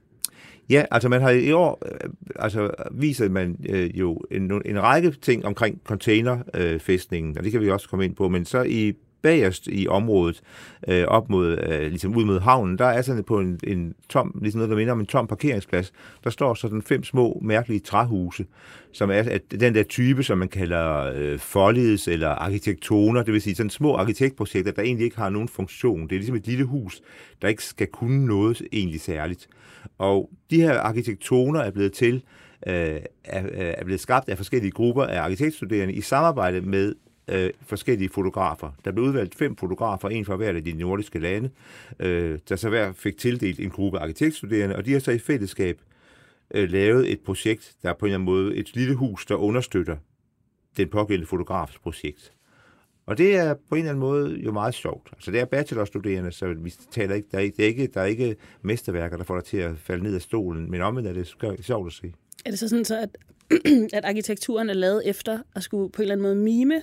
Ja, 0.69 0.85
altså 0.91 1.09
man 1.09 1.21
har 1.21 1.29
i 1.29 1.51
år, 1.51 1.81
øh, 1.85 2.09
altså 2.35 2.71
viser 2.91 3.29
man 3.29 3.57
øh, 3.69 3.99
jo 3.99 4.21
en, 4.31 4.51
en 4.65 4.81
række 4.81 5.11
ting 5.11 5.45
omkring 5.45 5.81
containerfæstningen, 5.83 7.31
øh, 7.31 7.35
og 7.37 7.43
det 7.43 7.51
kan 7.51 7.61
vi 7.61 7.69
også 7.69 7.89
komme 7.89 8.05
ind 8.05 8.15
på, 8.15 8.29
men 8.29 8.45
så 8.45 8.63
i 8.63 8.93
bagerst 9.21 9.67
i 9.67 9.87
området, 9.87 10.41
øh, 10.87 11.03
op 11.03 11.29
mod, 11.29 11.57
øh, 11.69 11.87
ligesom 11.87 12.15
ud 12.15 12.25
mod 12.25 12.39
havnen, 12.39 12.77
der 12.77 12.85
er 12.85 13.01
sådan 13.01 13.23
på 13.23 13.39
en, 13.39 13.59
en 13.63 13.93
tom, 14.09 14.39
ligesom 14.41 14.59
noget, 14.59 14.69
der 14.69 14.75
minder 14.75 14.93
om 14.93 14.99
en 14.99 15.05
tom 15.05 15.27
parkeringsplads, 15.27 15.93
der 16.23 16.29
står 16.29 16.53
sådan 16.53 16.81
fem 16.81 17.03
små, 17.03 17.39
mærkelige 17.43 17.79
træhuse, 17.79 18.45
som 18.93 19.09
er 19.09 19.15
at 19.15 19.41
den 19.59 19.75
der 19.75 19.83
type, 19.83 20.23
som 20.23 20.37
man 20.37 20.47
kalder 20.47 21.13
øh, 21.15 21.39
follides 21.39 22.07
eller 22.07 22.29
arkitektoner, 22.29 23.23
det 23.23 23.33
vil 23.33 23.41
sige 23.41 23.55
sådan 23.55 23.69
små 23.69 23.95
arkitektprojekter, 23.95 24.71
der 24.71 24.81
egentlig 24.81 25.05
ikke 25.05 25.17
har 25.17 25.29
nogen 25.29 25.47
funktion. 25.47 26.01
Det 26.01 26.11
er 26.11 26.19
ligesom 26.19 26.35
et 26.35 26.47
lille 26.47 26.63
hus, 26.63 27.01
der 27.41 27.47
ikke 27.47 27.63
skal 27.63 27.87
kunne 27.87 28.25
noget 28.25 28.61
egentlig 28.71 29.01
særligt. 29.01 29.47
Og 29.97 30.29
de 30.49 30.61
her 30.61 30.79
arkitektoner 30.79 31.59
er 31.59 31.71
blevet 31.71 31.93
til, 31.93 32.23
øh, 32.67 32.99
er, 33.23 33.43
er 33.53 33.83
blevet 33.83 33.99
skabt 33.99 34.29
af 34.29 34.37
forskellige 34.37 34.71
grupper 34.71 35.03
af 35.03 35.21
arkitektstuderende 35.21 35.93
i 35.93 36.01
samarbejde 36.01 36.61
med 36.61 36.95
øh, 37.31 37.49
forskellige 37.65 38.09
fotografer. 38.09 38.71
Der 38.85 38.91
blev 38.91 39.05
udvalgt 39.05 39.35
fem 39.35 39.55
fotografer, 39.55 40.09
en 40.09 40.25
fra 40.25 40.35
hver 40.35 40.55
af 40.55 40.63
de 40.63 40.73
nordiske 40.73 41.19
lande, 41.19 41.49
øh, 41.99 42.39
der 42.49 42.55
så 42.55 42.69
hver 42.69 42.91
fik 42.91 43.17
tildelt 43.17 43.59
en 43.59 43.69
gruppe 43.69 43.99
arkitektstuderende, 43.99 44.75
og 44.75 44.85
de 44.85 44.93
har 44.93 44.99
så 44.99 45.11
i 45.11 45.19
fællesskab 45.19 45.81
øh, 46.53 46.69
lavet 46.69 47.11
et 47.11 47.19
projekt, 47.19 47.75
der 47.83 47.89
er 47.89 47.93
på 47.93 48.05
en 48.05 48.09
eller 48.09 48.17
anden 48.17 48.25
måde 48.25 48.55
et 48.55 48.75
lille 48.75 48.95
hus, 48.95 49.25
der 49.25 49.35
understøtter 49.35 49.97
den 50.77 50.89
pågældende 50.89 51.27
fotografs 51.27 51.79
projekt. 51.79 52.33
Og 53.05 53.17
det 53.17 53.35
er 53.35 53.53
på 53.53 53.75
en 53.75 53.79
eller 53.79 53.89
anden 53.89 53.99
måde 53.99 54.39
jo 54.39 54.51
meget 54.51 54.73
sjovt. 54.73 55.09
Altså 55.13 55.31
det 55.31 55.39
er 55.39 55.45
bachelorstuderende, 55.45 56.31
så 56.31 56.47
vi 56.47 56.73
taler 56.91 57.15
ikke, 57.15 57.27
der 57.31 57.37
er 57.37 57.41
ikke, 57.41 57.57
der 57.57 57.63
er 57.63 57.67
ikke, 57.67 57.87
der 57.87 58.01
er 58.01 58.05
ikke 58.05 58.35
mesterværker, 58.61 59.17
der 59.17 59.23
får 59.23 59.35
dig 59.35 59.43
til 59.43 59.57
at 59.57 59.77
falde 59.77 60.03
ned 60.03 60.15
af 60.15 60.21
stolen, 60.21 60.71
men 60.71 60.81
omvendt 60.81 61.09
er 61.09 61.13
det 61.13 61.27
sjovt 61.65 61.87
at 61.87 61.93
se. 61.93 62.13
Er 62.45 62.49
det 62.49 62.59
så 62.59 62.67
sådan, 62.67 62.85
så 62.85 62.99
at, 62.99 63.17
at 63.97 64.05
arkitekturen 64.05 64.69
er 64.69 64.73
lavet 64.73 65.09
efter 65.09 65.39
at 65.55 65.63
skulle 65.63 65.91
på 65.91 66.01
en 66.01 66.03
eller 66.03 66.15
anden 66.15 66.23
måde 66.23 66.35
mime 66.35 66.81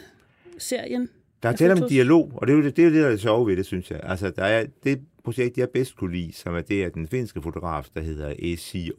serien? 0.59 1.09
Der 1.43 1.49
er 1.49 1.53
tale 1.53 1.73
om 1.73 1.89
dialog, 1.89 2.33
og 2.35 2.47
det 2.47 2.53
er 2.53 2.57
jo 2.57 2.65
det, 2.65 2.77
det, 2.77 2.85
er 2.85 2.91
det 2.91 3.01
der 3.01 3.07
er 3.07 3.11
det 3.11 3.21
sjove 3.21 3.47
ved 3.47 3.57
det, 3.57 3.67
synes 3.67 3.91
jeg. 3.91 4.01
Altså, 4.03 4.31
der 4.31 4.45
er 4.45 4.67
det 4.85 5.01
projekt, 5.25 5.59
jeg 5.59 5.71
bedst 5.71 5.97
kunne 5.97 6.17
lide, 6.17 6.33
som 6.33 6.55
er 6.55 6.61
det 6.61 6.85
af 6.85 6.93
den 6.93 7.09
finske 7.09 7.43
fotograf, 7.43 7.87
der 7.95 8.01
hedder 8.01 8.35
Esi 8.39 8.91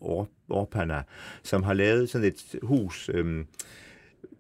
Orpana, 0.49 1.01
som 1.43 1.63
har 1.63 1.73
lavet 1.73 2.09
sådan 2.09 2.27
et 2.27 2.55
hus, 2.61 3.09
øhm, 3.13 3.45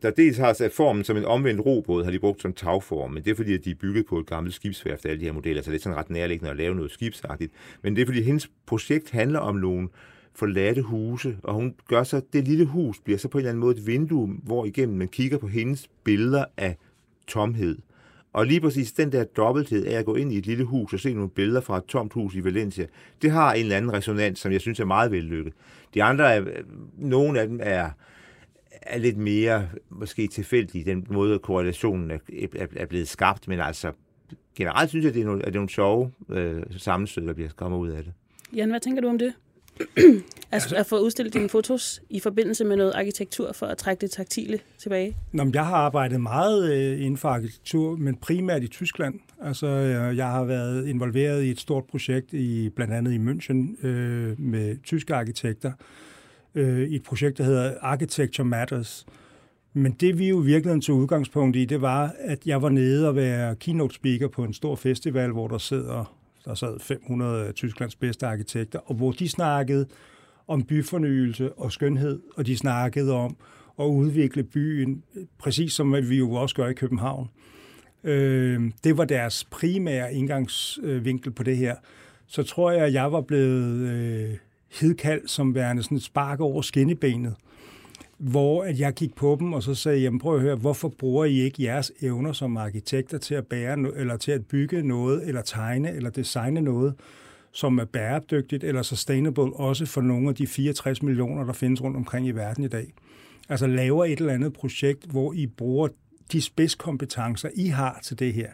der 0.01 0.11
dels 0.11 0.37
har 0.37 0.69
formen 0.73 1.03
som 1.03 1.17
en 1.17 1.25
omvendt 1.25 1.65
robåd, 1.65 2.03
har 2.03 2.11
de 2.11 2.19
brugt 2.19 2.41
som 2.41 2.53
tagform, 2.53 3.11
men 3.11 3.23
det 3.23 3.31
er 3.31 3.35
fordi, 3.35 3.53
at 3.53 3.65
de 3.65 3.71
er 3.71 3.75
bygget 3.75 4.05
på 4.05 4.19
et 4.19 4.25
gammelt 4.25 4.55
skibsværft, 4.55 5.05
alle 5.05 5.19
de 5.19 5.25
her 5.25 5.31
modeller, 5.31 5.61
så 5.61 5.71
det 5.71 5.77
er 5.77 5.81
sådan 5.81 5.97
ret 5.97 6.09
nærliggende 6.09 6.51
at 6.51 6.57
lave 6.57 6.75
noget 6.75 6.91
skibsagtigt. 6.91 7.53
Men 7.83 7.95
det 7.95 8.01
er 8.01 8.05
fordi, 8.05 8.21
hendes 8.21 8.51
projekt 8.65 9.11
handler 9.11 9.39
om 9.39 9.55
nogle 9.55 9.89
forladte 10.33 10.81
huse, 10.81 11.37
og 11.43 11.53
hun 11.53 11.75
gør 11.87 12.03
så, 12.03 12.21
det 12.33 12.47
lille 12.47 12.65
hus 12.65 12.99
bliver 12.99 13.17
så 13.17 13.27
på 13.27 13.37
en 13.37 13.39
eller 13.39 13.49
anden 13.49 13.59
måde 13.59 13.77
et 13.77 13.87
vindue, 13.87 14.27
hvor 14.43 14.65
igennem 14.65 14.97
man 14.97 15.07
kigger 15.07 15.37
på 15.37 15.47
hendes 15.47 15.89
billeder 16.03 16.45
af 16.57 16.77
tomhed. 17.29 17.77
Og 18.33 18.45
lige 18.45 18.61
præcis 18.61 18.91
den 18.91 19.11
der 19.11 19.23
dobbelthed 19.23 19.85
af 19.85 19.99
at 19.99 20.05
gå 20.05 20.15
ind 20.15 20.33
i 20.33 20.37
et 20.37 20.45
lille 20.45 20.63
hus 20.63 20.93
og 20.93 20.99
se 20.99 21.13
nogle 21.13 21.29
billeder 21.29 21.61
fra 21.61 21.77
et 21.77 21.85
tomt 21.85 22.13
hus 22.13 22.35
i 22.35 22.43
Valencia, 22.43 22.85
det 23.21 23.31
har 23.31 23.53
en 23.53 23.61
eller 23.61 23.77
anden 23.77 23.93
resonans, 23.93 24.39
som 24.39 24.51
jeg 24.51 24.61
synes 24.61 24.79
er 24.79 24.85
meget 24.85 25.11
vellykket. 25.11 25.53
De 25.93 26.03
andre, 26.03 26.35
er, 26.35 26.43
nogle 26.97 27.39
af 27.39 27.47
dem 27.47 27.59
er, 27.63 27.89
er 28.81 28.97
lidt 28.97 29.17
mere 29.17 29.69
måske 29.89 30.27
tilfældige, 30.27 30.85
den 30.85 31.07
måde 31.09 31.39
korrelationen 31.39 32.11
er, 32.11 32.17
er, 32.55 32.67
er 32.75 32.85
blevet 32.85 33.07
skabt, 33.07 33.47
men 33.47 33.59
altså 33.59 33.91
generelt 34.55 34.89
synes 34.89 35.03
jeg, 35.03 35.09
at 35.09 35.15
det 35.15 35.21
er 35.21 35.25
nogle, 35.25 35.41
at 35.41 35.47
det 35.47 35.55
er 35.55 35.59
nogle 35.59 35.69
sjove 35.69 36.11
øh, 36.29 36.63
sammenstød, 36.77 37.27
der 37.27 37.33
bliver 37.33 37.49
kommet 37.55 37.77
ud 37.77 37.89
af 37.89 38.03
det. 38.03 38.13
Jan, 38.55 38.69
hvad 38.69 38.79
tænker 38.79 39.01
du 39.01 39.07
om 39.07 39.17
det? 39.17 39.33
altså 40.51 40.75
at 40.75 40.85
få 40.85 40.99
udstillet 40.99 41.33
dine 41.33 41.49
fotos 41.49 42.01
i 42.09 42.19
forbindelse 42.19 42.65
med 42.65 42.75
noget 42.75 42.91
arkitektur 42.95 43.51
for 43.53 43.65
at 43.65 43.77
trække 43.77 44.01
det 44.01 44.11
taktile 44.11 44.59
tilbage? 44.77 45.17
Nå, 45.31 45.51
jeg 45.53 45.65
har 45.65 45.75
arbejdet 45.75 46.21
meget 46.21 46.71
øh, 46.71 46.99
inden 46.99 47.17
for 47.17 47.29
arkitektur, 47.29 47.95
men 47.95 48.15
primært 48.15 48.63
i 48.63 48.67
Tyskland. 48.67 49.19
Altså, 49.41 49.67
øh, 49.67 50.17
jeg 50.17 50.27
har 50.27 50.43
været 50.43 50.87
involveret 50.87 51.43
i 51.43 51.49
et 51.49 51.59
stort 51.59 51.83
projekt 51.83 52.33
i 52.33 52.69
blandt 52.69 52.93
andet 52.93 53.13
i 53.13 53.17
München 53.17 53.87
øh, 53.87 54.39
med 54.39 54.83
tyske 54.83 55.15
arkitekter. 55.15 55.71
Øh, 56.55 56.89
I 56.89 56.95
et 56.95 57.03
projekt, 57.03 57.37
der 57.37 57.43
hedder 57.43 57.73
Architecture 57.81 58.47
Matters, 58.47 59.05
Men 59.73 59.91
det 59.91 60.19
vi 60.19 60.29
jo 60.29 60.37
virkelig 60.37 60.83
tog 60.83 60.97
udgangspunkt 60.97 61.55
i, 61.55 61.65
det 61.65 61.81
var, 61.81 62.13
at 62.19 62.45
jeg 62.45 62.61
var 62.61 62.69
nede 62.69 63.07
og 63.07 63.15
være 63.15 63.55
keynote 63.55 63.95
speaker 63.95 64.27
på 64.27 64.43
en 64.43 64.53
stor 64.53 64.75
festival, 64.75 65.31
hvor 65.31 65.47
der 65.47 65.57
sidder 65.57 66.18
der 66.45 66.53
sad 66.53 66.79
500 66.79 67.47
af 67.47 67.53
Tysklands 67.53 67.95
bedste 67.95 68.27
arkitekter, 68.27 68.79
og 68.79 68.95
hvor 68.95 69.11
de 69.11 69.29
snakkede 69.29 69.85
om 70.47 70.63
byfornyelse 70.63 71.53
og 71.53 71.71
skønhed, 71.71 72.19
og 72.35 72.45
de 72.45 72.57
snakkede 72.57 73.13
om 73.13 73.37
at 73.79 73.85
udvikle 73.85 74.43
byen, 74.43 75.03
præcis 75.37 75.73
som 75.73 75.93
vi 75.93 76.17
jo 76.17 76.31
også 76.31 76.55
gør 76.55 76.67
i 76.67 76.73
København. 76.73 77.29
Øh, 78.03 78.71
det 78.83 78.97
var 78.97 79.05
deres 79.05 79.43
primære 79.43 80.13
indgangsvinkel 80.13 81.31
på 81.31 81.43
det 81.43 81.57
her. 81.57 81.75
Så 82.27 82.43
tror 82.43 82.71
jeg, 82.71 82.85
at 82.85 82.93
jeg 82.93 83.11
var 83.11 83.21
blevet 83.21 83.89
øh, 83.89 84.37
hedkaldt 84.79 85.29
som 85.29 85.55
værende 85.55 85.83
sådan 85.83 85.97
et 85.97 86.03
spark 86.03 86.39
over 86.39 86.61
skinnebenet 86.61 87.35
hvor 88.19 88.63
at 88.63 88.79
jeg 88.79 88.93
gik 88.93 89.15
på 89.15 89.37
dem 89.39 89.53
og 89.53 89.63
så 89.63 89.75
sagde, 89.75 89.99
jamen 89.99 90.19
prøv 90.19 90.35
at 90.35 90.41
høre, 90.41 90.55
hvorfor 90.55 90.89
bruger 90.89 91.25
I 91.25 91.39
ikke 91.39 91.63
jeres 91.63 91.91
evner 92.01 92.31
som 92.31 92.57
arkitekter 92.57 93.17
til 93.17 93.35
at 93.35 93.47
bære 93.47 93.77
eller 93.95 94.17
til 94.17 94.31
at 94.31 94.45
bygge 94.45 94.83
noget, 94.83 95.27
eller 95.27 95.41
tegne, 95.41 95.91
eller 95.91 96.09
designe 96.09 96.61
noget, 96.61 96.93
som 97.51 97.79
er 97.79 97.85
bæredygtigt 97.85 98.63
eller 98.63 98.81
sustainable, 98.81 99.53
også 99.53 99.85
for 99.85 100.01
nogle 100.01 100.29
af 100.29 100.35
de 100.35 100.47
64 100.47 101.03
millioner, 101.03 101.43
der 101.43 101.53
findes 101.53 101.81
rundt 101.81 101.97
omkring 101.97 102.27
i 102.27 102.31
verden 102.31 102.63
i 102.63 102.67
dag. 102.67 102.93
Altså 103.49 103.67
laver 103.67 104.05
et 104.05 104.19
eller 104.19 104.33
andet 104.33 104.53
projekt, 104.53 105.05
hvor 105.05 105.33
I 105.33 105.47
bruger 105.47 105.87
de 106.31 106.41
spidskompetencer, 106.41 107.49
I 107.55 107.67
har 107.67 107.99
til 108.03 108.19
det 108.19 108.33
her. 108.33 108.49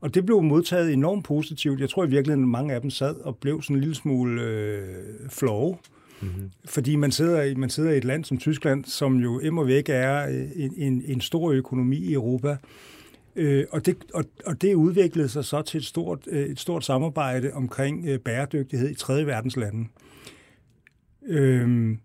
Og 0.00 0.14
det 0.14 0.26
blev 0.26 0.42
modtaget 0.42 0.92
enormt 0.92 1.24
positivt. 1.24 1.80
Jeg 1.80 1.90
tror 1.90 2.04
i 2.04 2.10
virkeligheden, 2.10 2.44
at 2.44 2.48
mange 2.48 2.74
af 2.74 2.80
dem 2.80 2.90
sad 2.90 3.16
og 3.16 3.36
blev 3.36 3.62
sådan 3.62 3.76
en 3.76 3.80
lille 3.80 3.94
smule 3.94 4.42
øh, 4.42 4.84
flove. 5.28 5.76
Mm-hmm. 6.24 6.50
Fordi 6.64 6.96
man 6.96 7.12
sidder, 7.12 7.56
man 7.56 7.70
sidder 7.70 7.90
i 7.90 7.96
et 7.96 8.04
land 8.04 8.24
som 8.24 8.38
Tyskland, 8.38 8.84
som 8.84 9.16
jo 9.16 9.38
immer 9.38 9.64
væk 9.64 9.88
er 9.88 10.28
øh, 10.28 10.48
en, 10.56 10.74
en, 10.76 11.02
en 11.06 11.20
stor 11.20 11.50
økonomi 11.50 11.96
i 11.96 12.12
Europa. 12.12 12.56
Øh, 13.36 13.64
og, 13.70 13.86
det, 13.86 13.96
og, 14.14 14.24
og 14.46 14.62
det 14.62 14.74
udviklede 14.74 15.28
sig 15.28 15.44
så 15.44 15.62
til 15.62 15.78
et 15.78 15.84
stort, 15.84 16.18
øh, 16.26 16.46
et 16.46 16.60
stort 16.60 16.84
samarbejde 16.84 17.52
omkring 17.52 18.06
øh, 18.08 18.18
bæredygtighed 18.18 18.90
i 18.90 18.94
tredje 18.94 19.26
verdens 19.26 19.56
lande. 19.56 19.88
Øh, 21.26 21.96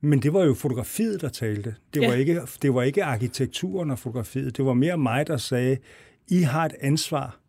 men 0.00 0.22
det 0.22 0.32
var 0.32 0.44
jo 0.44 0.54
fotografiet, 0.54 1.20
der 1.20 1.28
talte. 1.28 1.74
Det 1.94 2.02
var, 2.02 2.12
ja. 2.12 2.14
ikke, 2.14 2.40
det 2.62 2.74
var 2.74 2.82
ikke 2.82 3.04
arkitekturen 3.04 3.90
og 3.90 3.98
fotografiet. 3.98 4.56
Det 4.56 4.64
var 4.64 4.74
mere 4.74 4.98
mig, 4.98 5.26
der 5.26 5.36
sagde, 5.36 5.78
I 6.28 6.40
har 6.40 6.64
et 6.64 6.74
ansvar 6.80 7.40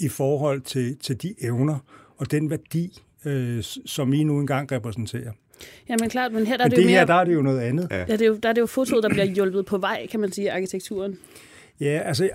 i 0.00 0.08
forhold 0.08 0.60
til, 0.60 0.98
til 0.98 1.22
de 1.22 1.34
evner 1.40 1.78
og 2.16 2.30
den 2.30 2.50
værdi, 2.50 3.02
øh, 3.24 3.62
som 3.86 4.12
I 4.12 4.24
nu 4.24 4.40
engang 4.40 4.72
repræsenterer. 4.72 5.32
Ja, 5.88 5.96
men 6.00 6.10
klart, 6.10 6.32
men 6.32 6.46
her 6.46 6.56
der 6.56 6.64
er 6.64 6.68
men 6.68 6.70
det, 6.70 6.76
det 6.76 6.84
jo 6.84 6.88
mere... 6.88 6.98
her, 6.98 7.06
der 7.06 7.14
er 7.14 7.24
det 7.24 7.34
jo 7.34 7.42
noget 7.42 7.60
andet. 7.60 7.88
Ja. 7.90 7.98
Ja, 7.98 8.12
det 8.12 8.22
er 8.22 8.26
jo, 8.26 8.36
der 8.42 8.48
er 8.48 8.52
det 8.52 8.60
jo 8.60 8.66
fotoet, 8.66 9.02
der 9.02 9.08
bliver 9.08 9.24
hjulpet 9.24 9.66
på 9.66 9.78
vej, 9.78 10.06
kan 10.06 10.20
man 10.20 10.32
sige, 10.32 10.52
arkitekturen. 10.52 11.18
Ja, 11.80 12.00
altså 12.04 12.30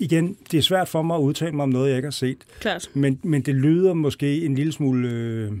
igen, 0.00 0.36
det 0.50 0.58
er 0.58 0.62
svært 0.62 0.88
for 0.88 1.02
mig 1.02 1.16
at 1.16 1.20
udtale 1.20 1.52
mig 1.52 1.62
om 1.62 1.68
noget, 1.68 1.88
jeg 1.88 1.96
ikke 1.96 2.06
har 2.06 2.10
set. 2.10 2.44
Klart. 2.60 2.90
Men, 2.94 3.20
men 3.22 3.42
det 3.42 3.54
lyder 3.54 3.94
måske 3.94 4.44
en 4.44 4.54
lille 4.54 4.72
smule, 4.72 5.08
øh, 5.08 5.52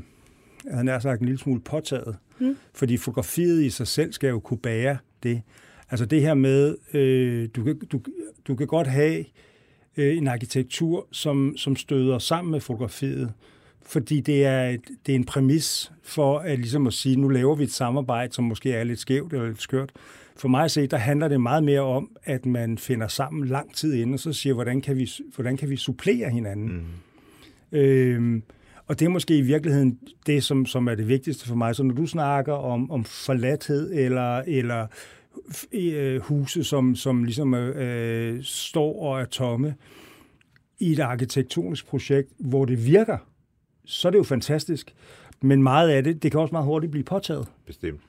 jeg 0.64 0.72
havde 0.72 0.84
nær 0.84 0.98
sagt 0.98 1.20
en 1.20 1.26
lille 1.26 1.38
smule 1.38 1.60
påtaget. 1.60 2.16
Mm. 2.38 2.56
Fordi 2.74 2.96
fotografiet 2.96 3.62
i 3.62 3.70
sig 3.70 3.86
selv 3.86 4.12
skal 4.12 4.28
jo 4.28 4.40
kunne 4.40 4.58
bære 4.58 4.96
det. 5.22 5.42
Altså 5.90 6.06
det 6.06 6.20
her 6.20 6.34
med, 6.34 6.76
øh, 6.94 7.48
du, 7.56 7.64
kan, 7.64 7.78
du, 7.78 8.00
du 8.48 8.54
kan 8.54 8.66
godt 8.66 8.86
have 8.86 9.24
øh, 9.96 10.16
en 10.16 10.28
arkitektur, 10.28 11.06
som, 11.12 11.56
som 11.56 11.76
støder 11.76 12.18
sammen 12.18 12.50
med 12.50 12.60
fotografiet, 12.60 13.32
fordi 13.82 14.20
det 14.20 14.44
er, 14.44 14.68
et, 14.68 14.80
det 15.06 15.12
er 15.12 15.16
en 15.16 15.24
præmis 15.24 15.92
for 16.02 16.38
at, 16.38 16.58
ligesom 16.58 16.86
at 16.86 16.92
sige, 16.92 17.16
nu 17.16 17.28
laver 17.28 17.54
vi 17.54 17.64
et 17.64 17.72
samarbejde, 17.72 18.32
som 18.32 18.44
måske 18.44 18.72
er 18.72 18.84
lidt 18.84 18.98
skævt 18.98 19.32
eller 19.32 19.46
lidt 19.46 19.62
skørt. 19.62 19.92
For 20.36 20.48
mig 20.48 20.64
at 20.64 20.70
se, 20.70 20.86
der 20.86 20.96
handler 20.96 21.28
det 21.28 21.40
meget 21.40 21.64
mere 21.64 21.80
om, 21.80 22.10
at 22.24 22.46
man 22.46 22.78
finder 22.78 23.08
sammen 23.08 23.48
lang 23.48 23.74
tid 23.74 23.94
inden, 23.94 24.14
og 24.14 24.20
så 24.20 24.32
siger, 24.32 24.54
hvordan 24.54 24.80
kan 24.80 24.96
vi, 24.96 25.10
hvordan 25.34 25.56
kan 25.56 25.70
vi 25.70 25.76
supplere 25.76 26.30
hinanden? 26.30 26.72
Mm. 27.72 27.78
Øhm, 27.78 28.42
og 28.86 29.00
det 29.00 29.06
er 29.06 29.10
måske 29.10 29.38
i 29.38 29.40
virkeligheden 29.40 29.98
det, 30.26 30.44
som, 30.44 30.66
som 30.66 30.88
er 30.88 30.94
det 30.94 31.08
vigtigste 31.08 31.46
for 31.46 31.54
mig. 31.54 31.76
Så 31.76 31.82
når 31.82 31.94
du 31.94 32.06
snakker 32.06 32.52
om, 32.52 32.90
om 32.90 33.04
forladthed 33.04 33.92
eller, 33.94 34.38
eller 34.46 34.86
øh, 35.72 36.20
huse, 36.20 36.64
som, 36.64 36.96
som 36.96 37.24
ligesom 37.24 37.54
øh, 37.54 38.42
står 38.42 39.02
og 39.02 39.20
er 39.20 39.24
tomme 39.24 39.74
i 40.78 40.92
et 40.92 40.98
arkitektonisk 40.98 41.86
projekt, 41.86 42.28
hvor 42.38 42.64
det 42.64 42.86
virker, 42.86 43.18
så 43.90 44.08
er 44.08 44.10
det 44.10 44.18
jo 44.18 44.22
fantastisk. 44.22 44.94
Men 45.40 45.62
meget 45.62 45.90
af 45.90 46.04
det, 46.04 46.22
det 46.22 46.30
kan 46.30 46.40
også 46.40 46.52
meget 46.52 46.66
hurtigt 46.66 46.90
blive 46.90 47.04
påtaget. 47.04 47.46
Bestemt. 47.66 48.00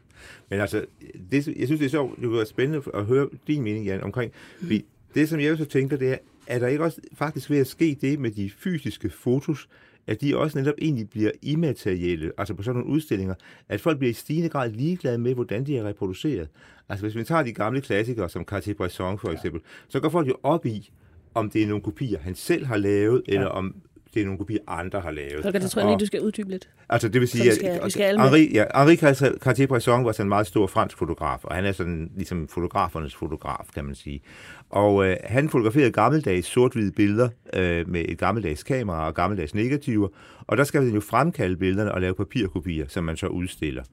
Men 0.50 0.60
altså, 0.60 0.86
det, 1.32 1.48
jeg 1.48 1.68
synes, 1.68 1.80
det 1.80 1.86
er 1.86 1.90
sjovt, 1.90 2.20
det 2.22 2.32
var 2.32 2.44
spændende 2.44 2.84
at 2.94 3.06
høre 3.06 3.30
din 3.48 3.64
mening, 3.64 3.86
Jan, 3.86 4.04
omkring, 4.04 4.32
fordi 4.60 4.86
det, 5.16 5.30
som 5.30 5.40
jeg 5.40 5.58
så 5.58 5.66
tænker, 5.66 5.98
det 5.98 6.12
er, 6.12 6.18
er 6.48 6.60
der 6.60 6.68
ikke 6.68 6.84
også 6.84 7.02
faktisk 7.14 7.50
ved 7.50 7.58
at 7.58 7.68
ske 7.68 7.98
det 8.02 8.20
med 8.20 8.32
de 8.32 8.50
fysiske 8.50 9.10
fotos, 9.10 9.68
at 10.08 10.22
de 10.22 10.38
også 10.38 10.58
netop 10.58 10.76
egentlig 10.82 11.10
bliver 11.10 11.32
immaterielle, 11.42 12.32
altså 12.38 12.54
på 12.54 12.64
sådan 12.64 12.80
nogle 12.80 12.94
udstillinger, 12.94 13.36
at 13.70 13.82
folk 13.82 13.98
bliver 13.98 14.12
i 14.12 14.14
stigende 14.14 14.50
grad 14.50 14.72
ligeglade 14.72 15.18
med, 15.18 15.34
hvordan 15.34 15.66
de 15.66 15.78
er 15.78 15.84
reproduceret. 15.84 16.48
Altså 16.90 17.06
hvis 17.06 17.16
vi 17.16 17.24
tager 17.24 17.44
de 17.44 17.54
gamle 17.54 17.82
klassikere, 17.82 18.30
som 18.30 18.46
Cartier-Bresson 18.52 19.18
for 19.18 19.30
eksempel, 19.30 19.62
så 19.88 20.00
går 20.00 20.10
folk 20.10 20.28
jo 20.28 20.36
op 20.44 20.66
i, 20.66 20.92
om 21.34 21.50
det 21.50 21.64
er 21.64 21.68
nogle 21.68 21.84
kopier, 21.84 22.20
han 22.20 22.36
selv 22.36 22.66
har 22.66 22.78
lavet, 22.78 23.24
ja. 23.28 23.34
eller 23.34 23.48
om 23.48 23.76
det 24.14 24.22
er 24.22 24.26
nogle 24.26 24.38
kopier, 24.38 24.60
andre 24.68 25.00
har 25.00 25.12
lavet. 25.12 25.44
Holger, 25.44 25.60
det 25.60 25.72
tror 25.72 25.82
jeg 25.82 25.90
lige, 25.90 26.00
du 26.00 26.06
skal 26.06 26.22
uddybe 26.22 26.50
lidt. 26.50 26.70
Altså, 26.90 27.10
det 27.10 27.22
vil 27.22 27.28
sige, 27.28 27.44
vi 27.44 27.56
skal, 27.56 27.70
at 27.70 27.86
vi 27.86 27.90
skal 27.90 28.20
Henri, 28.20 28.52
ja, 28.54 28.66
Henri 28.76 28.96
Cartier-Bresson 28.96 30.04
var 30.04 30.12
sådan 30.12 30.26
en 30.26 30.30
meget 30.30 30.48
stor 30.48 30.68
fransk 30.68 30.98
fotograf, 30.98 31.40
og 31.44 31.56
han 31.56 31.66
er 31.66 31.72
sådan 31.72 32.12
ligesom 32.16 32.48
fotografernes 32.48 33.16
fotograf, 33.16 33.66
kan 33.74 33.86
man 33.86 33.96
sige. 33.96 34.22
Og 34.70 35.08
øh, 35.08 35.18
han 35.24 35.50
fotograferede 35.50 35.92
gammeldags 35.92 36.48
sort-hvide 36.48 36.92
billeder 36.92 37.30
øh, 37.54 37.90
med 37.90 38.06
et 38.10 38.18
gammeldags 38.18 38.64
kamera 38.64 39.08
og 39.08 39.14
gammeldags 39.14 39.56
negativer, 39.56 40.08
og 40.48 40.58
der 40.58 40.64
skal 40.64 40.82
man 40.82 40.94
jo 40.94 41.00
fremkalde 41.00 41.58
billederne 41.58 41.92
og 41.92 42.02
lave 42.02 42.16
papirkopier, 42.16 42.86
som 42.88 43.04
man 43.04 43.18
så 43.18 43.28
udstiller. 43.28 43.84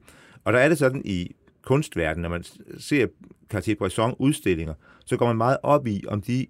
Og 0.43 0.53
der 0.53 0.59
er 0.59 0.69
det 0.69 0.77
sådan 0.77 1.01
i 1.05 1.35
kunstverdenen, 1.61 2.21
når 2.21 2.29
man 2.29 2.43
ser 2.79 3.07
Cartier-Bresson 3.53 4.15
udstillinger, 4.19 4.73
så 5.05 5.17
går 5.17 5.27
man 5.27 5.35
meget 5.35 5.57
op 5.63 5.87
i, 5.87 6.03
om 6.07 6.21
de 6.21 6.47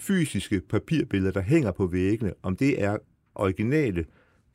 fysiske 0.00 0.60
papirbilleder, 0.60 1.32
der 1.32 1.40
hænger 1.40 1.72
på 1.72 1.86
væggene, 1.86 2.32
om 2.42 2.56
det 2.56 2.82
er 2.82 2.96
originale 3.34 4.04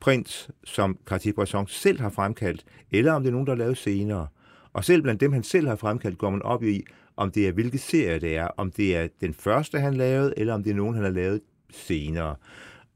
prints, 0.00 0.50
som 0.64 0.98
Cartier-Bresson 1.10 1.64
selv 1.68 2.00
har 2.00 2.10
fremkaldt, 2.10 2.64
eller 2.90 3.12
om 3.12 3.22
det 3.22 3.28
er 3.28 3.32
nogen, 3.32 3.46
der 3.46 3.52
er 3.52 3.56
lavet 3.56 3.78
senere. 3.78 4.26
Og 4.72 4.84
selv 4.84 5.02
blandt 5.02 5.20
dem, 5.20 5.32
han 5.32 5.42
selv 5.42 5.68
har 5.68 5.76
fremkaldt, 5.76 6.18
går 6.18 6.30
man 6.30 6.42
op 6.42 6.62
i, 6.62 6.84
om 7.16 7.30
det 7.30 7.48
er, 7.48 7.52
hvilke 7.52 7.78
serie 7.78 8.18
det 8.18 8.36
er, 8.36 8.46
om 8.46 8.70
det 8.70 8.96
er 8.96 9.08
den 9.20 9.34
første, 9.34 9.78
han 9.78 9.94
lavede, 9.94 10.34
eller 10.36 10.54
om 10.54 10.62
det 10.62 10.70
er 10.70 10.74
nogen, 10.74 10.94
han 10.94 11.04
har 11.04 11.10
lavet 11.10 11.40
senere. 11.70 12.36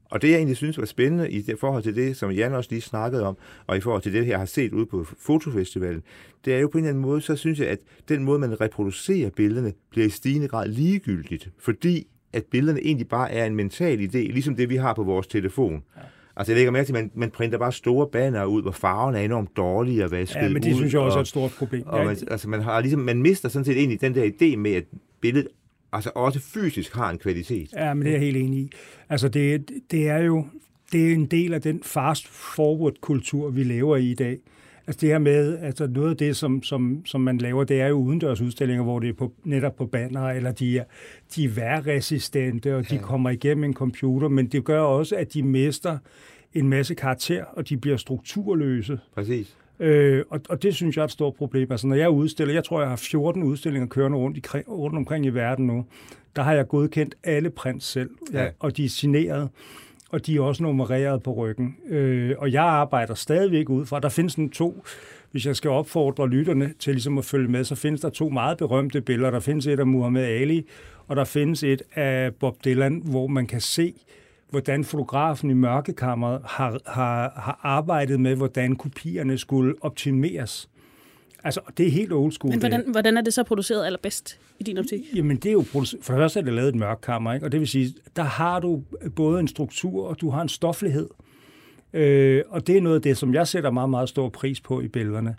Og 0.05 0.21
det, 0.21 0.29
jeg 0.29 0.37
egentlig 0.37 0.57
synes 0.57 0.77
var 0.77 0.85
spændende 0.85 1.31
i 1.31 1.41
det 1.41 1.59
forhold 1.59 1.83
til 1.83 1.95
det, 1.95 2.17
som 2.17 2.31
Jan 2.31 2.53
også 2.53 2.69
lige 2.71 2.81
snakkede 2.81 3.23
om, 3.23 3.37
og 3.67 3.77
i 3.77 3.81
forhold 3.81 4.01
til 4.01 4.13
det, 4.13 4.27
jeg 4.27 4.39
har 4.39 4.45
set 4.45 4.73
ude 4.73 4.85
på 4.85 5.03
Fotofestivalen, 5.03 6.03
det 6.45 6.55
er 6.55 6.59
jo 6.59 6.67
på 6.67 6.77
en 6.77 6.83
eller 6.83 6.89
anden 6.89 7.01
måde, 7.01 7.21
så 7.21 7.35
synes 7.35 7.59
jeg, 7.59 7.67
at 7.67 7.79
den 8.09 8.23
måde, 8.23 8.39
man 8.39 8.61
reproducerer 8.61 9.29
billederne, 9.29 9.73
bliver 9.89 10.07
i 10.07 10.09
stigende 10.09 10.47
grad 10.47 10.67
ligegyldigt, 10.67 11.49
fordi 11.59 12.07
at 12.33 12.45
billederne 12.45 12.79
egentlig 12.85 13.07
bare 13.07 13.31
er 13.31 13.45
en 13.45 13.55
mental 13.55 13.99
idé, 13.99 14.17
ligesom 14.17 14.55
det, 14.55 14.69
vi 14.69 14.75
har 14.75 14.93
på 14.93 15.03
vores 15.03 15.27
telefon. 15.27 15.83
Ja. 15.97 16.01
Altså, 16.35 16.51
jeg 16.51 16.57
lægger 16.57 16.71
mærke 16.71 16.85
til, 16.85 16.93
at 16.95 17.03
man, 17.03 17.11
man 17.15 17.31
printer 17.31 17.57
bare 17.57 17.71
store 17.71 18.07
banner 18.07 18.45
ud, 18.45 18.61
hvor 18.61 18.71
farverne 18.71 19.19
er 19.19 19.23
enormt 19.25 19.57
dårlige 19.57 20.03
at 20.03 20.11
vaske 20.11 20.39
Ja, 20.39 20.49
men 20.49 20.63
det 20.63 20.71
ud, 20.71 20.77
synes 20.77 20.93
jeg 20.93 21.01
også 21.01 21.15
og, 21.15 21.19
er 21.19 21.21
et 21.21 21.27
stort 21.27 21.51
problem. 21.51 21.83
Og 21.85 22.05
man, 22.05 22.17
altså, 22.31 22.49
man, 22.49 22.61
har 22.61 22.81
ligesom, 22.81 23.01
man 23.01 23.21
mister 23.21 23.49
sådan 23.49 23.65
set 23.65 23.77
egentlig 23.77 24.01
den 24.01 24.15
der 24.15 24.25
idé 24.25 24.55
med, 24.55 24.71
at 24.71 24.83
billedet 25.21 25.47
altså 25.93 26.11
også 26.15 26.39
fysisk 26.39 26.95
har 26.95 27.09
en 27.09 27.17
kvalitet. 27.17 27.73
Ja, 27.73 27.93
men 27.93 28.05
det 28.05 28.09
er 28.09 28.13
jeg 28.13 28.21
helt 28.21 28.37
enig 28.37 28.59
i. 28.59 28.71
Altså, 29.09 29.29
det, 29.29 29.69
det 29.91 30.09
er 30.09 30.17
jo 30.17 30.45
det 30.91 31.09
er 31.09 31.13
en 31.13 31.25
del 31.25 31.53
af 31.53 31.61
den 31.61 31.83
fast-forward-kultur, 31.83 33.49
vi 33.49 33.63
lever 33.63 33.97
i 33.97 34.11
i 34.11 34.13
dag. 34.13 34.39
Altså 34.87 35.01
det 35.01 35.09
her 35.09 35.19
med, 35.19 35.57
altså 35.59 35.87
noget 35.87 36.09
af 36.09 36.17
det, 36.17 36.35
som, 36.35 36.63
som, 36.63 37.05
som 37.05 37.21
man 37.21 37.37
laver, 37.37 37.63
det 37.63 37.81
er 37.81 37.87
jo 37.87 37.95
udendørsudstillinger, 37.95 38.83
hvor 38.83 38.99
det 38.99 39.09
er 39.09 39.13
på, 39.13 39.33
netop 39.43 39.75
på 39.75 39.85
banner, 39.85 40.29
eller 40.29 40.51
de 40.51 40.77
er, 40.77 40.83
de 41.35 41.45
er 41.45 41.49
værresistente, 41.49 42.75
og 42.75 42.89
de 42.89 42.95
ja. 42.95 43.01
kommer 43.01 43.29
igennem 43.29 43.63
en 43.63 43.73
computer, 43.73 44.27
men 44.27 44.47
det 44.47 44.63
gør 44.63 44.81
også, 44.81 45.15
at 45.15 45.33
de 45.33 45.43
mister 45.43 45.97
en 46.53 46.69
masse 46.69 46.95
karakter, 46.95 47.43
og 47.43 47.69
de 47.69 47.77
bliver 47.77 47.97
strukturløse. 47.97 48.99
Præcis. 49.15 49.57
Øh, 49.79 50.23
og, 50.29 50.41
og 50.49 50.63
det 50.63 50.75
synes 50.75 50.95
jeg 50.95 51.01
er 51.01 51.05
et 51.05 51.11
stort 51.11 51.33
problem. 51.33 51.71
Altså 51.71 51.87
når 51.87 51.95
jeg 51.95 52.09
udstiller, 52.09 52.53
jeg 52.53 52.63
tror, 52.63 52.79
jeg 52.79 52.89
har 52.89 52.95
14 52.95 53.43
udstillinger 53.43 53.87
kørende 53.87 54.17
rundt, 54.17 54.37
i, 54.37 54.41
rundt 54.67 54.97
omkring 54.97 55.25
i 55.25 55.29
verden 55.29 55.67
nu, 55.67 55.85
der 56.35 56.41
har 56.41 56.53
jeg 56.53 56.67
godkendt 56.67 57.15
alle 57.23 57.49
prints 57.49 57.85
selv, 57.85 58.09
ja. 58.33 58.49
og 58.59 58.77
de 58.77 58.85
er 58.85 58.89
signeret 58.89 59.49
og 60.11 60.25
de 60.25 60.35
er 60.37 60.41
også 60.41 60.63
nummereret 60.63 61.23
på 61.23 61.33
ryggen. 61.33 61.75
Øh, 61.89 62.35
og 62.37 62.51
jeg 62.51 62.63
arbejder 62.63 63.13
stadigvæk 63.13 63.69
ud 63.69 63.85
fra, 63.85 63.99
der 63.99 64.09
findes 64.09 64.35
en 64.35 64.49
to, 64.49 64.83
hvis 65.31 65.45
jeg 65.45 65.55
skal 65.55 65.71
opfordre 65.71 66.29
lytterne 66.29 66.73
til 66.79 66.93
ligesom 66.93 67.17
at 67.17 67.25
følge 67.25 67.47
med, 67.47 67.63
så 67.63 67.75
findes 67.75 68.01
der 68.01 68.09
to 68.09 68.29
meget 68.29 68.57
berømte 68.57 69.01
billeder. 69.01 69.31
Der 69.31 69.39
findes 69.39 69.67
et 69.67 69.79
af 69.79 69.87
Muhammad 69.87 70.23
Ali, 70.23 70.65
og 71.07 71.15
der 71.15 71.23
findes 71.23 71.63
et 71.63 71.81
af 71.95 72.35
Bob 72.35 72.65
Dylan, 72.65 73.01
hvor 73.05 73.27
man 73.27 73.47
kan 73.47 73.61
se, 73.61 73.93
hvordan 74.49 74.83
fotografen 74.83 75.49
i 75.49 75.53
mørkekammeret 75.53 76.41
har, 76.45 76.79
har, 76.85 77.33
har 77.35 77.59
arbejdet 77.63 78.19
med, 78.19 78.35
hvordan 78.35 78.75
kopierne 78.75 79.37
skulle 79.37 79.75
optimeres. 79.81 80.69
Altså, 81.47 81.61
det 81.77 81.87
er 81.87 81.91
helt 81.91 82.13
old 82.13 82.31
school. 82.31 82.51
Men 82.51 82.61
det. 82.61 82.69
hvordan, 82.69 82.91
hvordan 82.91 83.17
er 83.17 83.21
det 83.21 83.33
så 83.33 83.43
produceret 83.43 83.85
allerbedst 83.85 84.39
i 84.59 84.63
din 84.63 84.77
optik? 84.77 85.01
Jamen, 85.15 85.37
det 85.37 85.49
er 85.49 85.53
jo 85.53 85.61
produ- 85.61 86.01
for 86.01 86.13
det 86.13 86.21
første 86.21 86.39
er 86.39 86.43
det 86.43 86.53
lavet 86.53 86.69
et 86.69 86.75
mørkkammer, 86.75 87.33
ikke? 87.33 87.45
og 87.45 87.51
det 87.51 87.59
vil 87.59 87.67
sige, 87.67 87.93
der 88.15 88.23
har 88.23 88.59
du 88.59 88.83
både 89.15 89.39
en 89.39 89.47
struktur, 89.47 90.07
og 90.07 90.21
du 90.21 90.29
har 90.29 90.41
en 90.41 90.49
stoflighed. 90.49 91.09
Øh, 91.93 92.43
og 92.49 92.67
det 92.67 92.77
er 92.77 92.81
noget 92.81 92.95
af 92.95 93.01
det, 93.01 93.17
som 93.17 93.33
jeg 93.33 93.47
sætter 93.47 93.71
meget, 93.71 93.89
meget 93.89 94.09
stor 94.09 94.29
pris 94.29 94.61
på 94.61 94.81
i 94.81 94.87
billederne. 94.87 95.35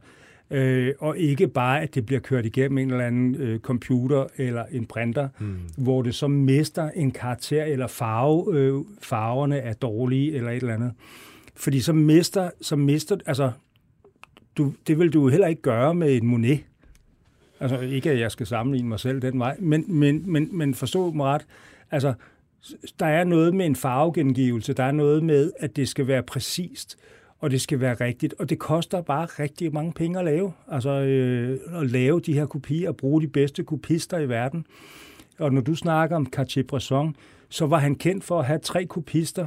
Øh, 0.50 0.94
og 0.98 1.18
ikke 1.18 1.48
bare, 1.48 1.80
at 1.80 1.94
det 1.94 2.06
bliver 2.06 2.20
kørt 2.20 2.46
igennem 2.46 2.78
en 2.78 2.90
eller 2.90 3.06
anden 3.06 3.34
øh, 3.34 3.60
computer 3.60 4.26
eller 4.36 4.64
en 4.70 4.86
printer, 4.86 5.28
mm. 5.38 5.56
hvor 5.76 6.02
det 6.02 6.14
så 6.14 6.28
mister 6.28 6.90
en 6.90 7.10
karakter, 7.10 7.64
eller 7.64 7.86
farve, 7.86 8.54
øh, 8.54 8.74
farverne 9.02 9.58
er 9.58 9.72
dårlige, 9.72 10.34
eller 10.34 10.50
et 10.50 10.56
eller 10.56 10.74
andet. 10.74 10.92
Fordi 11.56 11.80
så 11.80 11.92
mister, 11.92 12.50
så 12.60 12.76
mister 12.76 13.16
altså, 13.26 13.50
du, 14.58 14.72
det 14.86 14.98
vil 14.98 15.12
du 15.12 15.28
heller 15.28 15.46
ikke 15.46 15.62
gøre 15.62 15.94
med 15.94 16.16
en 16.16 16.26
Monet. 16.26 16.64
Altså 17.60 17.80
ikke, 17.80 18.10
at 18.10 18.20
jeg 18.20 18.30
skal 18.30 18.46
sammenligne 18.46 18.88
mig 18.88 19.00
selv 19.00 19.22
den 19.22 19.38
vej, 19.38 19.56
men, 19.60 19.84
men, 19.88 20.32
men, 20.32 20.48
men 20.52 20.74
forstå 20.74 21.10
mig 21.10 21.26
ret. 21.26 21.46
Altså, 21.90 22.14
der 22.98 23.06
er 23.06 23.24
noget 23.24 23.54
med 23.54 23.66
en 23.66 23.76
farvegengivelse, 23.76 24.72
der 24.72 24.84
er 24.84 24.92
noget 24.92 25.24
med, 25.24 25.52
at 25.58 25.76
det 25.76 25.88
skal 25.88 26.06
være 26.06 26.22
præcist, 26.22 26.98
og 27.38 27.50
det 27.50 27.60
skal 27.60 27.80
være 27.80 27.94
rigtigt, 27.94 28.34
og 28.38 28.50
det 28.50 28.58
koster 28.58 29.00
bare 29.02 29.26
rigtig 29.26 29.74
mange 29.74 29.92
penge 29.92 30.18
at 30.18 30.24
lave. 30.24 30.52
Altså 30.68 30.90
øh, 30.90 31.80
at 31.80 31.90
lave 31.90 32.20
de 32.20 32.32
her 32.32 32.46
kopier 32.46 32.88
og 32.88 32.96
bruge 32.96 33.22
de 33.22 33.28
bedste 33.28 33.64
kopister 33.64 34.18
i 34.18 34.28
verden. 34.28 34.66
Og 35.38 35.52
når 35.52 35.60
du 35.60 35.74
snakker 35.74 36.16
om 36.16 36.26
Cartier-Bresson, 36.36 37.12
så 37.48 37.66
var 37.66 37.78
han 37.78 37.94
kendt 37.94 38.24
for 38.24 38.38
at 38.38 38.46
have 38.46 38.58
tre 38.58 38.84
kopister 38.84 39.46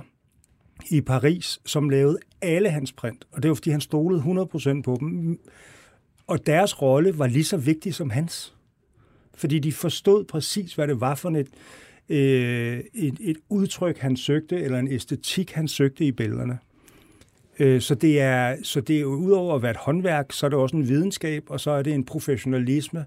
i 0.89 1.01
Paris, 1.01 1.59
som 1.65 1.89
lavede 1.89 2.17
alle 2.41 2.69
hans 2.69 2.91
print. 2.91 3.27
Og 3.31 3.43
det 3.43 3.49
var, 3.49 3.55
fordi 3.55 3.69
han 3.69 3.81
stolede 3.81 4.21
100% 4.21 4.81
på 4.81 4.97
dem. 4.99 5.39
Og 6.27 6.45
deres 6.45 6.81
rolle 6.81 7.19
var 7.19 7.27
lige 7.27 7.43
så 7.43 7.57
vigtig 7.57 7.95
som 7.95 8.09
hans. 8.09 8.55
Fordi 9.33 9.59
de 9.59 9.71
forstod 9.71 10.23
præcis, 10.23 10.75
hvad 10.75 10.87
det 10.87 11.01
var 11.01 11.15
for 11.15 11.29
et, 11.29 11.47
øh, 12.09 12.79
et, 12.93 13.17
et 13.19 13.37
udtryk, 13.49 13.97
han 13.97 14.17
søgte, 14.17 14.61
eller 14.61 14.79
en 14.79 14.87
æstetik, 14.87 15.51
han 15.51 15.67
søgte 15.67 16.05
i 16.05 16.11
billederne. 16.11 16.59
Øh, 17.59 17.81
så 17.81 17.95
det 17.95 18.21
er, 18.21 18.55
så 18.63 18.81
det 18.81 18.99
er 18.99 19.05
udover 19.05 19.55
at 19.55 19.61
være 19.61 19.71
et 19.71 19.77
håndværk, 19.77 20.31
så 20.31 20.45
er 20.45 20.49
det 20.49 20.59
også 20.59 20.75
en 20.75 20.87
videnskab, 20.87 21.43
og 21.49 21.59
så 21.59 21.71
er 21.71 21.81
det 21.81 21.93
en 21.93 22.05
professionalisme, 22.05 23.05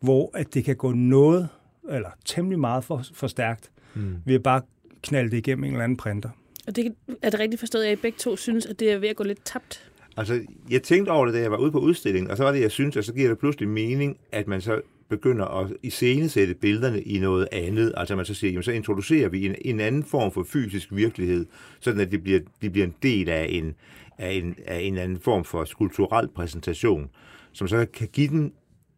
hvor 0.00 0.30
at 0.34 0.54
det 0.54 0.64
kan 0.64 0.76
gå 0.76 0.92
noget, 0.92 1.48
eller 1.90 2.10
temmelig 2.24 2.58
meget 2.58 2.84
for, 2.84 3.02
for 3.14 3.26
stærkt, 3.26 3.70
mm. 3.94 4.16
ved 4.24 4.34
at 4.34 4.42
bare 4.42 4.62
knalde 5.02 5.30
det 5.30 5.36
igennem 5.36 5.64
en 5.64 5.72
eller 5.72 5.84
anden 5.84 5.96
printer. 5.96 6.30
Og 6.66 6.76
det, 6.76 6.94
er 7.22 7.30
det 7.30 7.40
rigtigt 7.40 7.60
forstået, 7.60 7.84
at 7.84 7.92
I 7.92 7.96
begge 7.96 8.18
to 8.18 8.36
synes, 8.36 8.66
at 8.66 8.80
det 8.80 8.92
er 8.92 8.98
ved 8.98 9.08
at 9.08 9.16
gå 9.16 9.24
lidt 9.24 9.44
tabt? 9.44 9.90
Altså, 10.16 10.40
jeg 10.70 10.82
tænkte 10.82 11.10
over 11.10 11.24
det, 11.26 11.34
da 11.34 11.40
jeg 11.40 11.50
var 11.50 11.56
ude 11.56 11.72
på 11.72 11.78
udstillingen, 11.78 12.30
og 12.30 12.36
så 12.36 12.44
var 12.44 12.52
det, 12.52 12.60
jeg 12.60 12.70
synes, 12.70 12.96
at 12.96 13.04
så 13.04 13.14
giver 13.14 13.28
det 13.28 13.38
pludselig 13.38 13.68
mening, 13.68 14.16
at 14.32 14.48
man 14.48 14.60
så 14.60 14.80
begynder 15.08 15.44
at 15.44 15.72
iscenesætte 15.82 16.54
billederne 16.54 17.02
i 17.02 17.18
noget 17.18 17.48
andet. 17.52 17.92
Altså 17.96 18.16
man 18.16 18.24
så 18.24 18.34
siger, 18.34 18.50
jamen, 18.50 18.62
så 18.62 18.72
introducerer 18.72 19.28
vi 19.28 19.46
en, 19.46 19.54
en 19.64 19.80
anden 19.80 20.04
form 20.04 20.32
for 20.32 20.42
fysisk 20.42 20.88
virkelighed, 20.92 21.46
sådan 21.80 22.00
at 22.00 22.12
det 22.12 22.22
bliver, 22.22 22.40
det 22.62 22.72
bliver 22.72 22.86
en 22.86 22.94
del 23.02 23.28
af 23.28 23.46
en, 23.50 23.74
af, 24.18 24.32
en, 24.32 24.56
af 24.66 24.80
en 24.80 24.98
anden 24.98 25.18
form 25.18 25.44
for 25.44 25.64
skulpturel 25.64 26.28
præsentation, 26.28 27.10
som 27.52 27.68
så 27.68 27.86
kan 27.92 28.08
give 28.12 28.28
den 28.28 28.52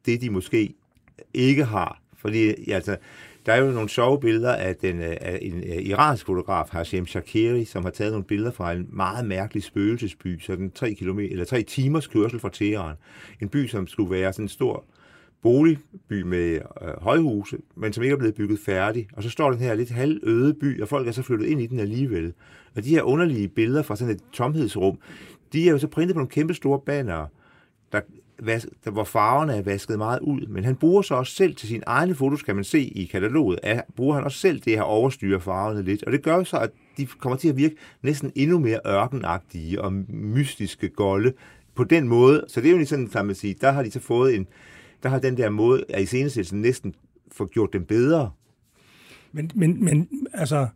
det, 0.06 0.20
de 0.20 0.30
måske 0.30 0.74
ikke 1.34 1.64
har. 1.64 2.02
Fordi 2.18 2.70
altså, 2.70 2.96
der 3.46 3.52
er 3.52 3.64
jo 3.64 3.70
nogle 3.70 3.88
sjove 3.88 4.20
billeder 4.20 4.54
af, 4.54 4.76
den, 4.76 5.00
øh, 5.00 5.16
af 5.20 5.38
en 5.42 5.58
øh, 5.58 5.82
iransk 5.82 6.26
fotograf, 6.26 6.68
Hashem 6.70 7.06
Shakiri, 7.06 7.64
som 7.64 7.84
har 7.84 7.90
taget 7.90 8.12
nogle 8.12 8.24
billeder 8.24 8.50
fra 8.50 8.72
en 8.72 8.88
meget 8.92 9.26
mærkelig 9.26 9.62
spøgelsesby, 9.62 10.38
sådan 10.40 10.70
tre, 10.70 10.94
kilometer, 10.94 11.30
eller 11.30 11.44
tre 11.44 11.62
timers 11.62 12.06
kørsel 12.06 12.40
fra 12.40 12.50
Teheran. 12.52 12.96
En 13.42 13.48
by, 13.48 13.66
som 13.66 13.86
skulle 13.86 14.10
være 14.10 14.32
sådan 14.32 14.44
en 14.44 14.48
stor 14.48 14.84
boligby 15.42 16.22
med 16.22 16.54
øh, 16.82 17.02
højhuse, 17.02 17.58
men 17.76 17.92
som 17.92 18.02
ikke 18.02 18.12
er 18.12 18.18
blevet 18.18 18.34
bygget 18.34 18.58
færdig. 18.66 19.08
Og 19.12 19.22
så 19.22 19.30
står 19.30 19.50
den 19.50 19.60
her 19.60 19.74
lidt 19.74 19.90
halvøde 19.90 20.54
by, 20.54 20.82
og 20.82 20.88
folk 20.88 21.08
er 21.08 21.12
så 21.12 21.22
flyttet 21.22 21.46
ind 21.46 21.60
i 21.60 21.66
den 21.66 21.78
alligevel. 21.78 22.32
Og 22.76 22.84
de 22.84 22.90
her 22.90 23.02
underlige 23.02 23.48
billeder 23.48 23.82
fra 23.82 23.96
sådan 23.96 24.14
et 24.14 24.20
tomhedsrum, 24.32 24.98
de 25.52 25.68
er 25.68 25.72
jo 25.72 25.78
så 25.78 25.88
printet 25.88 26.14
på 26.14 26.18
nogle 26.18 26.30
kæmpe 26.30 26.54
store 26.54 26.80
banner, 26.86 27.26
der, 27.92 28.00
der, 28.84 28.90
hvor 28.90 29.04
farverne 29.04 29.56
er 29.56 29.62
vasket 29.62 29.98
meget 29.98 30.20
ud. 30.20 30.46
Men 30.46 30.64
han 30.64 30.76
bruger 30.76 31.02
så 31.02 31.14
også 31.14 31.34
selv 31.34 31.54
til 31.54 31.68
sine 31.68 31.82
egne 31.86 32.14
fotos, 32.14 32.42
kan 32.42 32.54
man 32.54 32.64
se 32.64 32.80
i 32.80 33.04
kataloget, 33.04 33.58
at 33.62 33.84
bruger 33.96 34.14
han 34.14 34.24
også 34.24 34.38
selv 34.38 34.60
det 34.60 34.72
her 34.72 34.82
overstyre 34.82 35.40
farverne 35.40 35.82
lidt. 35.82 36.02
Og 36.04 36.12
det 36.12 36.22
gør 36.22 36.44
så, 36.44 36.58
at 36.58 36.70
de 36.96 37.06
kommer 37.06 37.36
til 37.36 37.48
at 37.48 37.56
virke 37.56 37.76
næsten 38.02 38.32
endnu 38.34 38.58
mere 38.58 38.80
ørkenagtige 38.86 39.82
og 39.82 39.92
mystiske 40.08 40.88
golde 40.88 41.32
på 41.74 41.84
den 41.84 42.08
måde. 42.08 42.44
Så 42.48 42.60
det 42.60 42.70
er 42.70 42.78
jo 42.78 42.86
sådan, 42.86 43.08
kan 43.08 43.26
man 43.26 43.34
sige, 43.34 43.56
der 43.60 43.70
har 43.70 43.82
de 43.82 43.90
så 43.90 44.00
fået 44.00 44.34
en, 44.34 44.46
der 45.02 45.08
har 45.08 45.18
den 45.18 45.36
der 45.36 45.50
måde 45.50 45.84
af 45.88 46.02
iscenesættelsen 46.02 46.60
næsten 46.60 46.94
få 47.32 47.46
gjort 47.46 47.72
dem 47.72 47.84
bedre. 47.84 48.30
Men, 49.32 49.50
men, 49.54 49.84
men 49.84 50.08
altså, 50.34 50.68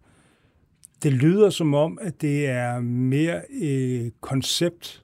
det 1.03 1.12
lyder 1.12 1.51
som 1.51 1.75
om, 1.75 1.99
at 2.01 2.20
det 2.20 2.46
er 2.46 2.81
mere 2.81 3.53
et 3.53 4.12
koncept, 4.20 4.99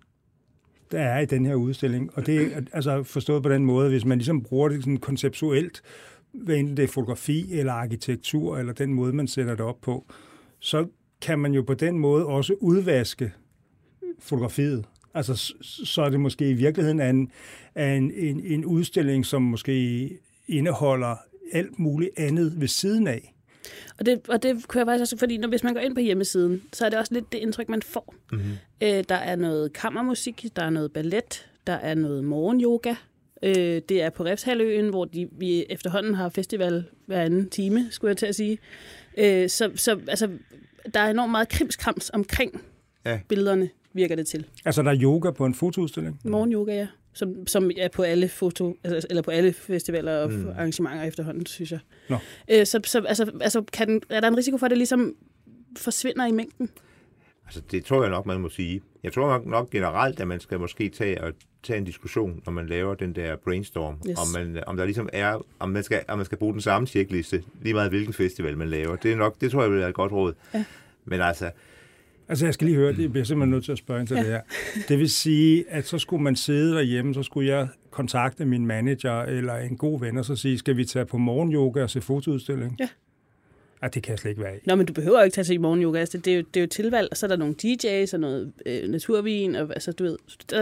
der 0.90 1.01
er 1.01 1.20
i 1.20 1.27
den 1.27 1.46
her 1.46 1.55
udstilling. 1.55 2.11
Og 2.14 2.27
det 2.27 2.57
er 2.57 2.61
altså 2.72 3.03
forstået 3.03 3.42
på 3.42 3.49
den 3.49 3.64
måde, 3.64 3.88
hvis 3.88 4.05
man 4.05 4.18
ligesom 4.18 4.42
bruger 4.42 4.68
det 4.68 4.81
sådan 4.81 4.96
konceptuelt, 4.96 5.83
hvad 6.33 6.57
enten 6.57 6.77
det 6.77 6.83
er 6.83 6.88
fotografi 6.88 7.53
eller 7.53 7.72
arkitektur, 7.72 8.59
eller 8.59 8.72
den 8.72 8.92
måde, 8.92 9.12
man 9.12 9.29
sætter 9.29 9.55
det 9.55 9.64
op 9.64 9.81
på, 9.81 10.07
så 10.59 10.87
kan 11.20 11.38
man 11.38 11.53
jo 11.53 11.62
på 11.62 11.75
den 11.75 11.99
måde 11.99 12.27
også 12.27 12.55
udvaske 12.61 13.33
fotografiet. 14.18 14.85
Altså, 15.14 15.55
så 15.62 16.03
er 16.03 16.11
det 16.11 16.20
måske 16.20 16.51
i 16.51 16.55
virkeligheden 16.55 17.01
en, 17.01 17.31
en, 17.77 18.11
en, 18.11 18.40
en 18.40 18.64
udstilling, 18.64 19.27
som 19.27 19.42
måske 19.42 20.11
indeholder 20.49 21.16
alt 21.53 21.79
muligt 21.79 22.11
andet 22.16 22.61
ved 22.61 22.68
siden 22.68 23.07
af. 23.07 23.36
Og 23.98 24.07
det, 24.07 24.20
og 24.29 24.42
det 24.42 24.68
kunne 24.68 24.79
jeg 24.79 24.87
faktisk 24.87 25.00
også, 25.00 25.16
fordi 25.18 25.37
når, 25.37 25.48
hvis 25.48 25.64
man 25.64 25.74
går 25.74 25.81
ind 25.81 25.94
på 25.94 26.00
hjemmesiden, 26.00 26.62
så 26.72 26.87
er 26.87 26.88
det 26.88 26.98
også 26.98 27.14
lidt 27.14 27.33
det 27.33 27.38
indtryk, 27.38 27.68
man 27.68 27.83
får. 27.83 28.14
Mm-hmm. 28.33 28.50
Øh, 28.81 29.05
der 29.09 29.14
er 29.14 29.37
noget 29.37 29.72
kammermusik, 29.72 30.46
der 30.57 30.62
er 30.62 30.70
noget 30.70 30.92
ballet, 30.92 31.48
der 31.66 31.72
er 31.72 31.94
noget 31.94 32.24
morgenyoga. 32.24 32.94
Øh, 33.42 33.83
det 33.88 34.02
er 34.02 34.11
på 34.11 34.24
Refshaløen, 34.24 34.88
hvor 34.88 35.05
de, 35.05 35.29
vi 35.33 35.64
efterhånden 35.70 36.14
har 36.14 36.29
festival 36.29 36.85
hver 37.07 37.22
anden 37.22 37.48
time, 37.48 37.87
skulle 37.90 38.09
jeg 38.09 38.16
til 38.16 38.26
at 38.26 38.35
sige. 38.35 38.59
Øh, 39.18 39.48
så 39.48 39.70
så 39.74 40.00
altså, 40.09 40.29
der 40.94 41.00
er 41.00 41.11
enormt 41.11 41.31
meget 41.31 41.48
krimskrams 41.48 42.11
omkring 42.11 42.62
ja. 43.07 43.20
billederne, 43.29 43.68
virker 43.92 44.16
det 44.16 44.26
til. 44.26 44.46
Altså, 44.64 44.83
der 44.83 44.90
er 44.90 44.98
yoga 45.02 45.31
på 45.31 45.46
en 45.46 45.55
fotoudstilling? 45.55 46.20
Morgenyoga, 46.24 46.74
ja 46.74 46.87
som, 47.16 47.46
som 47.46 47.70
er 47.79 47.88
på 47.88 48.02
alle 48.02 48.29
foto, 48.29 48.76
altså, 48.85 49.07
eller 49.11 49.22
på 49.22 49.31
alle 49.31 49.52
festivaler 49.52 50.18
og 50.18 50.33
mm. 50.33 50.48
arrangementer 50.48 51.02
efterhånden, 51.02 51.46
synes 51.46 51.72
jeg. 51.72 51.79
Nå. 52.09 52.16
Øh, 52.50 52.66
så 52.66 52.81
så 52.85 53.00
altså, 53.00 53.33
altså 53.40 53.62
kan 53.72 53.88
den, 53.88 54.02
er 54.11 54.20
der 54.20 54.29
en 54.29 54.37
risiko 54.37 54.59
for, 54.59 54.66
at 54.66 54.70
det 54.70 54.79
ligesom 54.79 55.14
forsvinder 55.76 56.26
i 56.26 56.31
mængden? 56.31 56.70
Altså, 57.46 57.61
det 57.70 57.85
tror 57.85 58.02
jeg 58.02 58.11
nok, 58.11 58.26
man 58.26 58.40
må 58.40 58.48
sige. 58.48 58.83
Jeg 59.02 59.12
tror 59.12 59.29
nok, 59.29 59.46
nok 59.46 59.70
generelt, 59.70 60.20
at 60.20 60.29
man 60.29 60.40
skal 60.40 60.61
måske 60.61 60.88
tage 60.88 61.24
og 61.24 61.33
tage 61.62 61.79
en 61.79 61.85
diskussion, 61.85 62.42
når 62.46 62.52
man 62.52 62.66
laver 62.66 62.94
den 62.94 63.14
der 63.14 63.37
brainstorm, 63.37 64.00
yes. 64.09 64.18
om, 64.18 64.26
man, 64.35 64.64
om 64.66 64.76
der 64.76 64.85
ligesom 64.85 65.09
er, 65.12 65.46
om 65.59 65.68
man, 65.68 65.83
skal, 65.83 66.05
om 66.09 66.18
man 66.18 66.24
skal 66.24 66.38
bruge 66.38 66.52
den 66.52 66.61
samme 66.61 66.87
checkliste, 66.87 67.42
lige 67.62 67.74
meget 67.74 67.90
hvilken 67.90 68.14
festival 68.14 68.57
man 68.57 68.68
laver. 68.68 68.96
Det 68.96 69.12
er 69.12 69.16
nok, 69.16 69.40
det 69.40 69.50
tror 69.50 69.62
jeg 69.62 69.70
vil 69.70 69.79
være 69.79 69.88
et 69.88 69.94
godt 69.94 70.12
råd. 70.12 70.35
Ja. 70.55 70.64
Men 71.05 71.20
altså, 71.20 71.50
Altså, 72.28 72.46
jeg 72.46 72.54
skal 72.54 72.66
lige 72.66 72.76
høre, 72.76 72.92
det 72.92 73.12
bliver 73.12 73.24
simpelthen 73.24 73.50
nødt 73.50 73.64
til 73.64 73.72
at 73.72 73.78
spørge 73.78 74.00
ind 74.00 74.08
til 74.08 74.16
ja. 74.16 74.22
det 74.22 74.30
her. 74.30 74.40
Det 74.88 74.98
vil 74.98 75.10
sige, 75.10 75.64
at 75.68 75.86
så 75.86 75.98
skulle 75.98 76.22
man 76.22 76.36
sidde 76.36 76.74
derhjemme, 76.74 77.14
så 77.14 77.22
skulle 77.22 77.48
jeg 77.48 77.68
kontakte 77.90 78.44
min 78.44 78.66
manager 78.66 79.22
eller 79.22 79.56
en 79.56 79.76
god 79.76 80.00
ven 80.00 80.18
og 80.18 80.24
så 80.24 80.36
sige, 80.36 80.58
skal 80.58 80.76
vi 80.76 80.84
tage 80.84 81.04
på 81.04 81.18
morgenyoga 81.18 81.82
og 81.82 81.90
se 81.90 82.00
fotoudstilling? 82.00 82.76
Ja. 82.80 82.88
Ej, 83.82 83.88
det 83.88 84.02
kan 84.02 84.10
jeg 84.10 84.18
slet 84.18 84.30
ikke 84.30 84.42
være 84.42 84.56
i. 84.56 84.58
Nå, 84.66 84.74
men 84.74 84.86
du 84.86 84.92
behøver 84.92 85.22
ikke 85.22 85.34
tage 85.34 85.44
til 85.44 85.60
morgenyoga. 85.60 85.98
Altså, 85.98 86.18
det, 86.18 86.32
er 86.32 86.36
jo, 86.36 86.44
det 86.54 86.60
er 86.60 86.64
jo 86.64 86.66
tilvalg, 86.66 87.08
og 87.10 87.16
så 87.16 87.26
er 87.26 87.28
der 87.28 87.36
nogle 87.36 87.54
DJ's 87.62 88.14
og 88.14 88.20
noget 88.20 88.52
øh, 88.66 88.88
naturvin, 88.88 89.54
og 89.54 89.62
altså, 89.70 89.92
du 89.92 90.04
ved, 90.04 90.16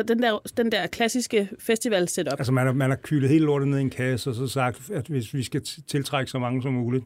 den 0.04 0.22
der, 0.22 0.38
den 0.56 0.72
der 0.72 0.86
klassiske 0.86 1.48
festival 1.58 2.08
setup. 2.08 2.32
Altså, 2.38 2.52
man 2.52 2.66
har, 2.66 2.72
man 2.72 2.90
har 2.90 2.96
kylet 3.02 3.28
hele 3.28 3.44
lortet 3.44 3.68
ned 3.68 3.78
i 3.78 3.80
en 3.80 3.90
kasse, 3.90 4.30
og 4.30 4.36
så 4.36 4.46
sagt, 4.46 4.90
at 4.90 5.06
hvis 5.06 5.34
vi 5.34 5.42
skal 5.42 5.62
tiltrække 5.86 6.30
så 6.30 6.38
mange 6.38 6.62
som 6.62 6.72
muligt, 6.72 7.04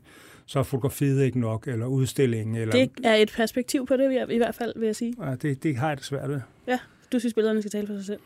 så 0.48 0.58
er 0.58 0.62
fotografiet 0.62 1.24
ikke 1.24 1.40
nok, 1.40 1.68
eller 1.68 1.86
udstillingen. 1.86 2.56
Eller... 2.56 2.72
Det 2.72 2.90
er 3.04 3.14
et 3.14 3.32
perspektiv 3.36 3.86
på 3.86 3.96
det, 3.96 4.28
i 4.30 4.36
hvert 4.36 4.54
fald, 4.54 4.72
vil 4.78 4.86
jeg 4.86 4.96
sige. 4.96 5.14
Ja, 5.22 5.34
det, 5.34 5.62
det 5.62 5.76
har 5.76 5.88
jeg 5.88 5.96
det 5.96 6.04
svært 6.04 6.28
ved. 6.28 6.40
Ja, 6.66 6.78
du 7.12 7.18
synes, 7.18 7.34
billederne 7.34 7.62
skal 7.62 7.70
tale 7.70 7.86
for 7.86 7.94
sig 7.94 8.04
selv? 8.04 8.20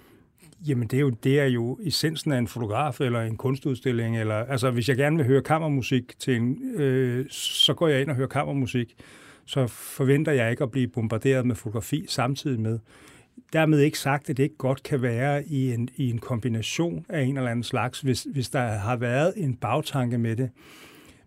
Jamen, 0.69 0.89
det 0.89 0.97
er, 0.97 1.01
jo, 1.01 1.11
det 1.11 1.41
er 1.41 1.45
jo 1.45 1.79
essensen 1.83 2.33
af 2.33 2.39
en 2.39 2.49
fotograf 2.49 3.01
eller 3.01 3.21
en 3.23 3.37
kunstudstilling. 3.37 4.21
Eller, 4.21 4.35
altså, 4.35 4.71
hvis 4.71 4.89
jeg 4.89 4.97
gerne 4.97 5.17
vil 5.17 5.27
høre 5.27 5.43
kammermusik, 5.43 6.19
til 6.19 6.37
en, 6.37 6.59
øh, 6.81 7.27
så 7.31 7.75
går 7.75 7.89
jeg 7.89 8.01
ind 8.01 8.11
og 8.11 8.17
hører 8.17 8.29
kammermusik. 8.29 8.95
Så 9.47 9.67
forventer 9.67 10.33
jeg 10.33 10.51
ikke 10.51 10.65
at 10.65 10.71
blive 10.71 10.89
bombarderet 10.89 11.47
med 11.47 11.55
fotografi 11.55 12.05
samtidig 12.09 12.61
med. 12.61 12.79
Dermed 13.53 13.81
ikke 13.81 13.99
sagt, 13.99 14.31
at 14.31 14.37
det 14.37 14.43
ikke 14.43 14.57
godt 14.57 14.83
kan 14.83 15.03
være 15.03 15.47
i 15.47 15.73
en, 15.73 15.89
i 15.97 16.11
en 16.11 16.19
kombination 16.19 17.07
af 17.09 17.23
en 17.23 17.37
eller 17.37 17.51
anden 17.51 17.65
slags, 17.65 18.01
hvis, 18.01 18.27
hvis 18.33 18.51
der 18.51 18.67
har 18.67 18.97
været 18.97 19.33
en 19.37 19.57
bagtanke 19.57 20.19
med 20.19 20.37
det. 20.37 20.51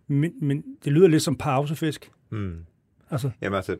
Men, 0.08 0.32
men 0.40 0.64
det 0.84 0.92
lyder 0.92 1.08
lidt 1.08 1.22
som 1.22 1.36
pausefisk. 1.36 2.10
Mm. 2.30 2.56
Altså. 3.10 3.30
Jamen 3.42 3.56
altså, 3.56 3.76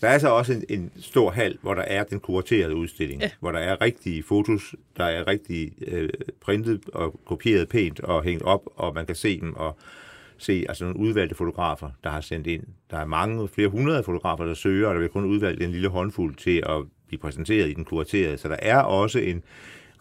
Der 0.00 0.08
er 0.08 0.18
så 0.18 0.28
også 0.28 0.52
en, 0.52 0.64
en 0.68 0.90
stor 1.00 1.30
hal, 1.30 1.58
hvor 1.62 1.74
der 1.74 1.82
er 1.82 2.04
den 2.04 2.20
kuraterede 2.20 2.76
udstilling, 2.76 3.20
ja. 3.20 3.30
hvor 3.40 3.52
der 3.52 3.58
er 3.58 3.80
rigtige 3.80 4.22
fotos, 4.22 4.74
der 4.96 5.04
er 5.04 5.26
rigtig 5.26 5.72
øh, 5.86 6.08
printet 6.40 6.80
og 6.92 7.20
kopieret 7.24 7.68
pænt 7.68 8.00
og 8.00 8.22
hængt 8.22 8.42
op, 8.42 8.62
og 8.76 8.94
man 8.94 9.06
kan 9.06 9.16
se 9.16 9.40
dem 9.40 9.54
og 9.54 9.78
se 10.38 10.64
altså 10.68 10.84
nogle 10.84 10.98
udvalgte 10.98 11.34
fotografer, 11.34 11.90
der 12.04 12.10
har 12.10 12.20
sendt 12.20 12.46
ind. 12.46 12.62
Der 12.90 12.96
er 12.96 13.04
mange, 13.04 13.48
flere 13.48 13.68
hundrede 13.68 14.02
fotografer, 14.02 14.44
der 14.44 14.54
søger, 14.54 14.88
og 14.88 14.94
der 14.94 15.00
vil 15.00 15.08
kun 15.08 15.24
udvalgt 15.24 15.62
en 15.62 15.70
lille 15.70 15.88
håndfuld 15.88 16.34
til 16.34 16.62
at 16.66 16.84
blive 17.06 17.20
præsenteret 17.20 17.70
i 17.70 17.72
den 17.72 17.84
kuraterede. 17.84 18.38
Så 18.38 18.48
der 18.48 18.56
er 18.58 18.78
også 18.78 19.18
en 19.18 19.42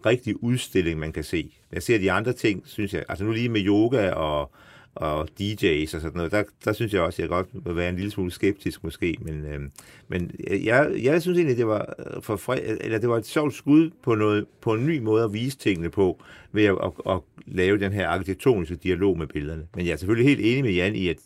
rigtig 0.06 0.43
udstilling, 0.43 0.99
man 0.99 1.12
kan 1.12 1.23
se. 1.23 1.51
Jeg 1.71 1.84
ser 1.84 1.97
de 1.97 2.12
andre 2.12 2.34
ting, 2.34 2.63
synes 2.65 2.93
jeg, 2.93 3.04
altså 3.10 3.25
nu 3.25 3.32
lige 3.32 3.49
med 3.49 3.65
yoga 3.65 4.12
og 4.12 4.51
og 4.96 5.28
DJ's 5.40 5.96
og 5.96 6.02
sådan 6.02 6.12
noget, 6.16 6.32
der, 6.32 6.44
der 6.66 6.74
synes 6.74 6.94
jeg 6.94 7.02
også, 7.02 7.16
at 7.16 7.20
jeg 7.22 7.30
godt 7.30 7.48
vil 7.66 7.76
være 7.76 7.90
en 7.90 7.96
lille 7.96 8.12
smule 8.12 8.32
skeptisk 8.32 8.84
måske, 8.84 9.16
men, 9.22 9.46
øh, 9.46 9.60
men 10.08 10.32
jeg, 10.64 10.92
jeg 11.04 11.22
synes 11.22 11.38
egentlig, 11.38 11.58
det 11.58 11.68
var, 11.68 11.96
øh, 12.00 12.22
for 12.22 12.36
fred, 12.36 12.78
eller 12.82 12.98
det 12.98 13.10
var 13.10 13.18
et 13.18 13.26
sjovt 13.26 13.54
skud 13.54 13.90
på, 14.04 14.16
noget, 14.16 14.46
på 14.62 14.74
en 14.74 14.86
ny 14.86 15.00
måde 15.00 15.24
at 15.24 15.34
vise 15.34 15.58
tingene 15.58 15.90
på, 15.90 16.24
ved 16.52 16.66
at, 16.66 16.78
at, 16.84 16.92
at 17.10 17.20
lave 17.46 17.80
den 17.80 17.94
her 17.94 18.08
arkitektoniske 18.08 18.76
dialog 18.76 19.18
med 19.18 19.28
billederne. 19.28 19.68
Men 19.76 19.86
jeg 19.86 19.92
er 19.92 19.98
selvfølgelig 19.98 20.30
helt 20.30 20.52
enig 20.52 20.64
med 20.64 20.72
Jan 20.72 20.96
i, 20.96 21.08
at 21.08 21.18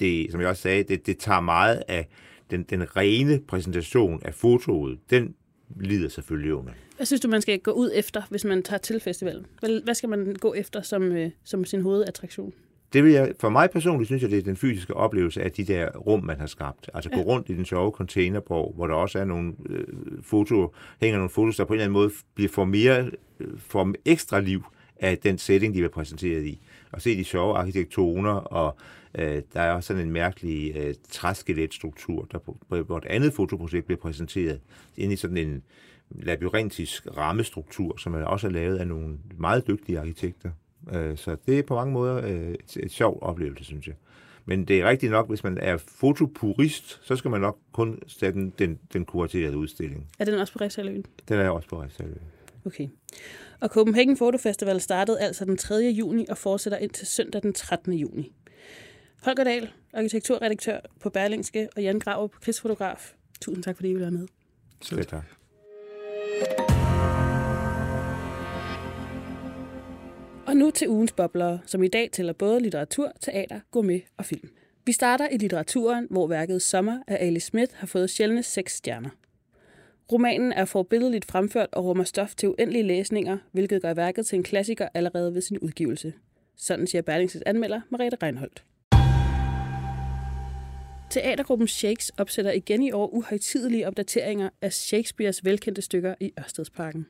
det, 0.00 0.30
som 0.30 0.40
jeg 0.40 0.48
også 0.48 0.62
sagde, 0.62 0.82
det, 0.82 1.06
det 1.06 1.18
tager 1.18 1.40
meget 1.40 1.82
af 1.88 2.08
den, 2.50 2.62
den 2.62 2.96
rene 2.96 3.40
præsentation 3.48 4.20
af 4.24 4.34
fotoet. 4.34 4.98
Den 5.10 5.34
lider 5.80 6.08
selvfølgelig 6.08 6.54
under. 6.54 6.72
Hvad 6.96 7.06
synes 7.06 7.20
du, 7.20 7.28
man 7.28 7.42
skal 7.42 7.58
gå 7.58 7.70
ud 7.70 7.90
efter, 7.94 8.22
hvis 8.30 8.44
man 8.44 8.62
tager 8.62 8.78
til 8.78 9.00
festivalen? 9.00 9.46
Hvad 9.84 9.94
skal 9.94 10.08
man 10.08 10.36
gå 10.40 10.54
efter 10.54 10.82
som, 10.82 11.02
øh, 11.02 11.30
som 11.44 11.64
sin 11.64 11.80
hovedattraktion? 11.80 12.52
Det 12.92 13.04
vil 13.04 13.12
jeg, 13.12 13.32
for 13.40 13.48
mig 13.48 13.70
personligt 13.70 14.08
synes 14.08 14.22
jeg, 14.22 14.30
det 14.30 14.38
er 14.38 14.42
den 14.42 14.56
fysiske 14.56 14.94
oplevelse 14.94 15.42
af 15.42 15.52
de 15.52 15.64
der 15.64 15.90
rum, 15.90 16.24
man 16.24 16.40
har 16.40 16.46
skabt. 16.46 16.90
Altså 16.94 17.10
gå 17.10 17.20
rundt 17.20 17.48
i 17.50 17.54
den 17.54 17.64
sjove 17.64 17.92
containerborg, 17.92 18.72
hvor 18.76 18.86
der 18.86 18.94
også 18.94 19.18
er 19.18 19.24
nogle 19.24 19.52
øh, 19.66 19.86
foto, 20.22 20.74
hænger 21.00 21.18
nogle 21.18 21.30
fotos, 21.30 21.56
der 21.56 21.64
på 21.64 21.72
en 21.72 21.74
eller 21.74 21.84
anden 21.84 21.92
måde 21.92 22.10
bliver 22.34 22.48
for 22.48 22.64
mere, 22.64 23.10
øh, 23.40 23.58
for 23.58 23.94
ekstra 24.04 24.40
liv 24.40 24.64
af 25.00 25.18
den 25.18 25.38
setting, 25.38 25.74
de 25.74 25.82
var 25.82 25.88
præsenteret 25.88 26.44
i. 26.46 26.60
Og 26.92 27.02
se 27.02 27.16
de 27.16 27.24
sjove 27.24 27.56
arkitektoner, 27.56 28.32
og 28.32 28.76
øh, 29.18 29.42
der 29.52 29.60
er 29.60 29.72
også 29.72 29.86
sådan 29.86 30.02
en 30.02 30.12
mærkelig 30.12 30.76
øh, 30.76 30.94
træskeletstruktur, 31.10 32.28
der 32.32 32.38
på, 32.38 32.56
hvor 32.68 32.98
et 32.98 33.04
andet 33.04 33.32
fotoprojekt 33.32 33.86
bliver 33.86 34.00
præsenteret 34.00 34.60
ind 34.96 35.12
i 35.12 35.16
sådan 35.16 35.36
en 35.36 35.62
labyrintisk 36.10 37.06
rammestruktur, 37.16 37.96
som 37.96 38.14
er 38.14 38.24
også 38.24 38.46
er 38.46 38.50
lavet 38.50 38.78
af 38.78 38.86
nogle 38.86 39.18
meget 39.36 39.66
dygtige 39.66 40.00
arkitekter. 40.00 40.50
Øh, 40.92 41.16
så 41.16 41.36
det 41.46 41.58
er 41.58 41.62
på 41.62 41.74
mange 41.74 41.92
måder 41.92 42.16
øh, 42.16 42.50
et, 42.50 42.76
et 42.76 42.90
sjovt 42.90 43.22
oplevelse, 43.22 43.64
synes 43.64 43.86
jeg. 43.86 43.94
Men 44.44 44.64
det 44.64 44.80
er 44.80 44.88
rigtigt 44.88 45.12
nok, 45.12 45.28
hvis 45.28 45.44
man 45.44 45.58
er 45.58 45.76
fotopurist, 45.76 47.00
så 47.02 47.16
skal 47.16 47.30
man 47.30 47.40
nok 47.40 47.58
kun 47.72 47.98
sætte 48.06 48.40
den, 48.40 48.52
den, 48.58 48.78
den 48.92 49.04
kuraterede 49.04 49.56
udstilling. 49.56 50.06
Er 50.18 50.24
den 50.24 50.34
også 50.34 50.52
på 50.52 50.58
Refsaløen? 50.60 51.04
Den 51.28 51.38
er 51.38 51.48
også 51.48 51.68
på 51.68 51.82
Refsaløen. 51.82 52.20
Okay. 52.64 52.88
Og 53.60 53.68
Copenhagen 53.68 54.16
Photo 54.16 54.38
Festival 54.38 54.80
startede 54.80 55.20
altså 55.20 55.44
den 55.44 55.56
3. 55.56 55.74
juni 55.74 56.26
og 56.30 56.38
fortsætter 56.38 56.78
indtil 56.78 57.06
søndag 57.06 57.42
den 57.42 57.52
13. 57.52 57.92
juni. 57.92 58.32
Holger 59.22 59.44
Dahl, 59.44 59.70
arkitekturredaktør 59.94 60.80
på 61.00 61.10
Berlingske, 61.10 61.68
og 61.76 61.82
Jan 61.82 61.98
Grav, 61.98 62.32
krigsfotograf. 62.40 63.14
Tusind 63.40 63.64
tak, 63.64 63.76
fordi 63.76 63.88
I 63.88 63.92
ville 63.92 64.02
være 64.02 64.10
med. 64.10 64.26
Selv 64.82 65.04
tak. 65.04 65.24
Og 70.48 70.56
nu 70.56 70.70
til 70.70 70.88
ugens 70.88 71.12
boblere, 71.12 71.58
som 71.66 71.82
i 71.82 71.88
dag 71.88 72.10
tæller 72.12 72.32
både 72.32 72.60
litteratur, 72.60 73.12
teater, 73.20 73.60
gourmet 73.70 74.02
og 74.16 74.24
film. 74.24 74.50
Vi 74.86 74.92
starter 74.92 75.28
i 75.28 75.36
litteraturen, 75.36 76.06
hvor 76.10 76.26
værket 76.26 76.62
Sommer 76.62 77.02
af 77.06 77.16
Ali 77.26 77.40
Smith 77.40 77.74
har 77.74 77.86
fået 77.86 78.10
sjældne 78.10 78.42
seks 78.42 78.76
stjerner. 78.76 79.10
Romanen 80.12 80.52
er 80.52 80.64
forbilledeligt 80.64 81.24
fremført 81.24 81.68
og 81.72 81.84
rummer 81.84 82.04
stof 82.04 82.34
til 82.34 82.48
uendelige 82.48 82.82
læsninger, 82.82 83.38
hvilket 83.52 83.82
gør 83.82 83.94
værket 83.94 84.26
til 84.26 84.36
en 84.36 84.42
klassiker 84.42 84.88
allerede 84.94 85.34
ved 85.34 85.40
sin 85.40 85.58
udgivelse. 85.58 86.12
Sådan 86.56 86.86
siger 86.86 87.02
Berlingses 87.02 87.42
anmelder 87.46 87.80
Marete 87.90 88.16
Reinholdt. 88.22 88.64
Teatergruppen 91.10 91.68
Shakes 91.68 92.10
opsætter 92.18 92.52
igen 92.52 92.82
i 92.82 92.92
år 92.92 93.14
uhøjtidelige 93.14 93.86
opdateringer 93.86 94.48
af 94.62 94.72
Shakespeares 94.72 95.44
velkendte 95.44 95.82
stykker 95.82 96.14
i 96.20 96.32
Ørstedsparken. 96.38 97.06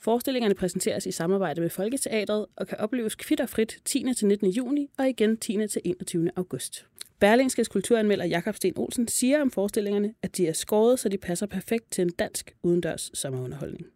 Forestillingerne 0.00 0.54
præsenteres 0.54 1.06
i 1.06 1.10
samarbejde 1.10 1.60
med 1.60 1.70
Folketeatret 1.70 2.46
og 2.56 2.66
kan 2.66 2.78
opleves 2.78 3.14
kvitterfrit 3.14 3.78
10. 3.84 4.04
til 4.16 4.26
19. 4.26 4.50
juni 4.50 4.90
og 4.98 5.08
igen 5.08 5.36
10. 5.36 5.66
til 5.68 5.82
21. 5.84 6.30
august. 6.36 6.86
Berlingskes 7.20 7.68
kulturanmelder 7.68 8.24
Jakob 8.24 8.54
Sten 8.54 8.72
Olsen 8.76 9.08
siger 9.08 9.40
om 9.40 9.50
forestillingerne, 9.50 10.14
at 10.22 10.36
de 10.36 10.48
er 10.48 10.52
skåret, 10.52 10.98
så 10.98 11.08
de 11.08 11.18
passer 11.18 11.46
perfekt 11.46 11.92
til 11.92 12.02
en 12.02 12.10
dansk 12.10 12.54
udendørs 12.62 13.10
sommerunderholdning. 13.14 13.86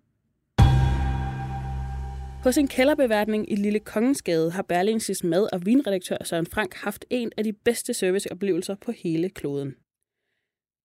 Hos 2.45 2.59
en 2.59 2.69
kælderbeværtning 2.69 3.53
i 3.53 3.57
Lille 3.57 3.79
Kongensgade 3.79 4.51
har 4.51 4.63
Berlingskes 4.63 5.25
mad- 5.25 5.49
og 5.53 5.67
vinredaktør 5.67 6.17
Søren 6.25 6.47
Frank 6.47 6.75
haft 6.75 7.05
en 7.11 7.33
af 7.37 7.45
de 7.45 7.53
bedste 7.53 7.95
serviceoplevelser 7.95 8.75
på 8.75 8.93
hele 8.93 9.31
kloden. 9.31 9.75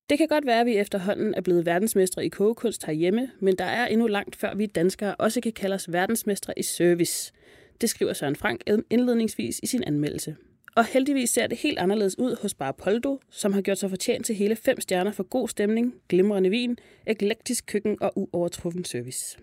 Det 0.09 0.17
kan 0.17 0.27
godt 0.27 0.45
være, 0.45 0.59
at 0.59 0.65
vi 0.65 0.77
efterhånden 0.77 1.33
er 1.33 1.41
blevet 1.41 1.65
verdensmestre 1.65 2.25
i 2.25 2.29
kogekunst 2.29 2.85
herhjemme, 2.85 3.31
men 3.39 3.55
der 3.55 3.65
er 3.65 3.87
endnu 3.87 4.07
langt 4.07 4.35
før 4.35 4.55
vi 4.55 4.65
danskere 4.65 5.15
også 5.15 5.41
kan 5.41 5.51
kalde 5.51 5.73
os 5.73 5.91
verdensmestre 5.91 6.59
i 6.59 6.63
service. 6.63 7.33
Det 7.81 7.89
skriver 7.89 8.13
Søren 8.13 8.35
Frank 8.35 8.61
indledningsvis 8.89 9.59
i 9.63 9.67
sin 9.67 9.83
anmeldelse. 9.83 10.35
Og 10.75 10.85
heldigvis 10.85 11.29
ser 11.29 11.47
det 11.47 11.57
helt 11.57 11.79
anderledes 11.79 12.19
ud 12.19 12.37
hos 12.41 12.53
Bar 12.53 12.71
Poldo, 12.71 13.19
som 13.29 13.53
har 13.53 13.61
gjort 13.61 13.77
sig 13.77 13.89
fortjent 13.89 14.25
til 14.25 14.35
hele 14.35 14.55
fem 14.55 14.81
stjerner 14.81 15.11
for 15.11 15.23
god 15.23 15.47
stemning, 15.47 15.93
glimrende 16.09 16.49
vin, 16.49 16.77
eklektisk 17.07 17.65
køkken 17.65 17.97
og 18.01 18.11
uovertruffen 18.15 18.85
service. 18.85 19.37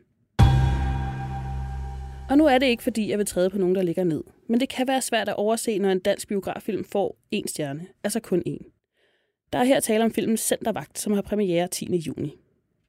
Og 2.31 2.39
nu 2.39 2.47
er 2.47 2.59
det 2.59 2.67
ikke, 2.67 2.83
fordi 2.83 3.11
jeg 3.11 3.19
vil 3.19 3.27
træde 3.27 3.51
på 3.51 3.59
nogen, 3.59 3.75
der 3.75 3.83
ligger 3.83 4.05
ned. 4.05 4.23
Men 4.49 4.61
det 4.61 4.69
kan 4.69 4.89
være 4.89 5.03
svært 5.03 5.29
at 5.29 5.37
overse, 5.37 5.79
når 5.79 5.91
en 5.91 6.01
dansk 6.01 6.29
biograffilm 6.29 6.85
får 6.85 7.17
én 7.35 7.47
stjerne, 7.47 7.87
altså 8.05 8.21
kun 8.21 8.43
én. 8.49 8.72
Der 9.53 9.59
er 9.59 9.65
her 9.65 9.81
tale 9.81 10.05
om 10.05 10.11
filmen 10.11 10.37
Centervagt, 10.37 10.99
som 10.99 11.13
har 11.13 11.23
premiere 11.23 11.69
10. 11.69 11.97
juni. 11.97 12.39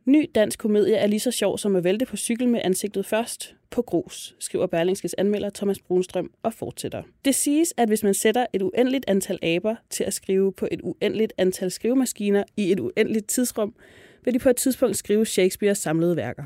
Ny 0.06 0.30
dansk 0.36 0.60
komedie 0.60 0.96
er 0.96 1.08
lige 1.08 1.20
så 1.20 1.32
sjov 1.32 1.58
som 1.58 1.76
at 1.76 1.84
vælte 1.84 2.06
på 2.06 2.18
cykel 2.18 2.48
med 2.48 2.62
ansigtet 2.64 3.06
først 3.06 3.56
på 3.70 3.82
grus, 3.82 4.36
skriver 4.40 4.68
Berlingskes 4.68 5.14
anmelder 5.14 5.50
Thomas 5.50 5.80
Brunstrøm 5.80 6.32
og 6.44 6.54
fortsætter. 6.54 7.04
Det 7.26 7.36
siges, 7.36 7.74
at 7.78 7.88
hvis 7.88 8.04
man 8.04 8.14
sætter 8.14 8.46
et 8.54 8.62
uendeligt 8.62 9.06
antal 9.08 9.40
aber 9.42 9.76
til 9.90 10.04
at 10.04 10.14
skrive 10.14 10.54
på 10.54 10.68
et 10.72 10.82
uendeligt 10.84 11.34
antal 11.38 11.72
skrivemaskiner 11.72 12.44
i 12.58 12.72
et 12.72 12.80
uendeligt 12.80 13.28
tidsrum, 13.28 13.76
vil 14.24 14.34
de 14.34 14.40
på 14.40 14.50
et 14.50 14.56
tidspunkt 14.56 14.98
skrive 14.98 15.26
Shakespeares 15.26 15.78
samlede 15.78 16.16
værker. 16.16 16.44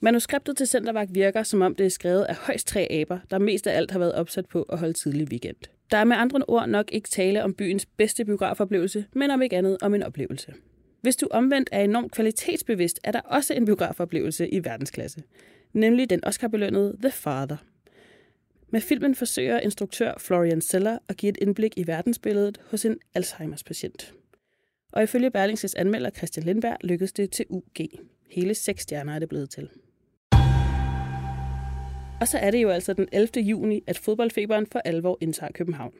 Manuskriptet 0.00 0.56
til 0.56 0.66
Centervagt 0.66 1.14
virker, 1.14 1.42
som 1.42 1.62
om 1.62 1.74
det 1.74 1.86
er 1.86 1.90
skrevet 1.90 2.24
af 2.24 2.34
højst 2.36 2.66
tre 2.66 2.88
aber, 2.90 3.18
der 3.30 3.38
mest 3.38 3.66
af 3.66 3.76
alt 3.76 3.90
har 3.90 3.98
været 3.98 4.14
opsat 4.14 4.46
på 4.46 4.62
at 4.62 4.78
holde 4.78 4.92
tidlig 4.92 5.28
weekend. 5.30 5.75
Der 5.90 5.96
er 5.96 6.04
med 6.04 6.16
andre 6.16 6.42
ord 6.48 6.68
nok 6.68 6.92
ikke 6.92 7.08
tale 7.08 7.44
om 7.44 7.54
byens 7.54 7.86
bedste 7.86 8.24
biografoplevelse, 8.24 9.04
men 9.12 9.30
om 9.30 9.42
ikke 9.42 9.56
andet 9.56 9.78
om 9.82 9.94
en 9.94 10.02
oplevelse. 10.02 10.54
Hvis 11.00 11.16
du 11.16 11.28
omvendt 11.30 11.68
er 11.72 11.84
enormt 11.84 12.12
kvalitetsbevidst, 12.12 13.00
er 13.04 13.12
der 13.12 13.20
også 13.20 13.54
en 13.54 13.64
biografoplevelse 13.64 14.48
i 14.48 14.64
verdensklasse, 14.64 15.22
nemlig 15.72 16.10
den 16.10 16.24
Oscar-belønnede 16.24 16.96
The 17.02 17.10
Father. 17.10 17.56
Med 18.70 18.80
filmen 18.80 19.14
forsøger 19.14 19.60
instruktør 19.60 20.12
Florian 20.18 20.60
Seller 20.60 20.98
at 21.08 21.16
give 21.16 21.30
et 21.30 21.38
indblik 21.40 21.72
i 21.76 21.86
verdensbilledet 21.86 22.60
hos 22.70 22.84
en 22.84 22.98
Alzheimers 23.14 23.64
patient. 23.64 24.14
Og 24.92 25.02
ifølge 25.02 25.30
Berlingses 25.30 25.74
anmelder 25.74 26.10
Christian 26.10 26.46
Lindberg 26.46 26.76
lykkedes 26.80 27.12
det 27.12 27.30
til 27.30 27.46
UG. 27.48 27.76
Hele 28.30 28.54
seks 28.54 28.82
stjerner 28.82 29.14
er 29.14 29.18
det 29.18 29.28
blevet 29.28 29.50
til. 29.50 29.68
Og 32.20 32.28
så 32.28 32.38
er 32.38 32.50
det 32.50 32.62
jo 32.62 32.68
altså 32.68 32.92
den 32.92 33.08
11. 33.12 33.42
juni, 33.42 33.82
at 33.86 33.98
fodboldfeberen 33.98 34.66
for 34.72 34.78
alvor 34.78 35.18
indtager 35.20 35.52
København. 35.52 35.92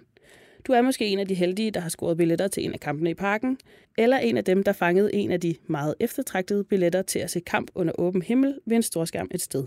Du 0.67 0.73
er 0.73 0.83
måske 0.83 1.07
en 1.07 1.19
af 1.19 1.29
de 1.29 1.35
heldige, 1.35 1.71
der 1.71 1.81
har 1.81 1.89
scoret 1.89 2.17
billetter 2.17 2.49
til 2.49 2.65
en 2.65 2.73
af 2.73 2.81
kampene 2.81 3.11
i 3.11 3.15
parken, 3.15 3.59
eller 3.99 4.19
en 4.19 4.37
af 4.37 4.45
dem, 4.45 4.63
der 4.63 4.73
fangede 4.73 5.15
en 5.15 5.31
af 5.31 5.41
de 5.41 5.55
meget 5.67 5.95
eftertragtede 6.01 6.65
billetter 6.65 7.03
til 7.03 7.19
at 7.19 7.31
se 7.31 7.41
kamp 7.41 7.71
under 7.75 7.93
åben 7.99 8.23
himmel 8.23 8.61
ved 8.67 8.77
en 8.77 8.83
storskærm 8.83 9.29
et 9.31 9.41
sted. 9.41 9.67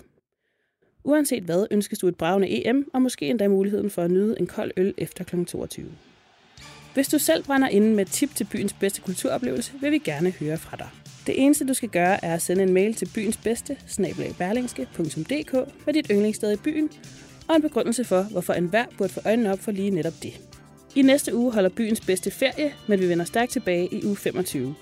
Uanset 1.04 1.44
hvad, 1.44 1.68
ønskes 1.72 2.00
du 2.00 2.08
et 2.08 2.16
bravende 2.18 2.68
EM, 2.68 2.90
og 2.94 3.02
måske 3.02 3.28
endda 3.28 3.48
muligheden 3.48 3.90
for 3.90 4.02
at 4.02 4.12
nyde 4.12 4.36
en 4.40 4.48
kold 4.48 4.72
øl 4.78 4.94
efter 4.98 5.24
kl. 5.24 5.44
22. 5.44 5.92
Hvis 6.94 7.08
du 7.08 7.20
selv 7.20 7.44
brænder 7.44 7.68
inden 7.68 7.96
med 7.96 8.06
et 8.06 8.12
tip 8.12 8.36
til 8.36 8.48
byens 8.52 8.74
bedste 8.74 9.02
kulturoplevelse, 9.02 9.74
vil 9.82 9.92
vi 9.92 9.98
gerne 9.98 10.32
høre 10.32 10.58
fra 10.58 10.78
dig. 10.78 11.09
Det 11.28 11.44
eneste, 11.44 11.68
du 11.68 11.74
skal 11.74 11.90
gøre, 11.90 12.26
er 12.26 12.34
at 12.34 12.42
sende 12.42 12.64
en 12.64 12.74
mail 12.74 12.94
til 12.94 13.10
byens 13.16 13.38
bedste, 13.38 13.78
snabelagberlingske.dk 13.88 15.54
med 15.86 15.94
dit 15.94 16.08
yndlingssted 16.12 16.54
i 16.54 16.56
byen, 16.56 16.90
og 17.48 17.56
en 17.56 17.62
begrundelse 17.62 18.04
for, 18.04 18.22
hvorfor 18.22 18.54
enhver 18.54 18.86
burde 18.98 19.14
få 19.14 19.20
øjnene 19.26 19.52
op 19.52 19.60
for 19.60 19.72
lige 19.72 19.90
netop 19.90 20.14
det. 20.24 20.42
I 20.96 21.02
næste 21.02 21.36
uge 21.36 21.54
holder 21.54 21.70
byens 21.70 22.02
bedste 22.02 22.32
ferie, 22.32 22.74
men 22.88 23.00
vi 23.00 23.10
vender 23.10 23.26
stærkt 23.26 23.52
tilbage 23.52 23.90
i 23.92 24.06
uge 24.06 24.16
25. 24.16 24.76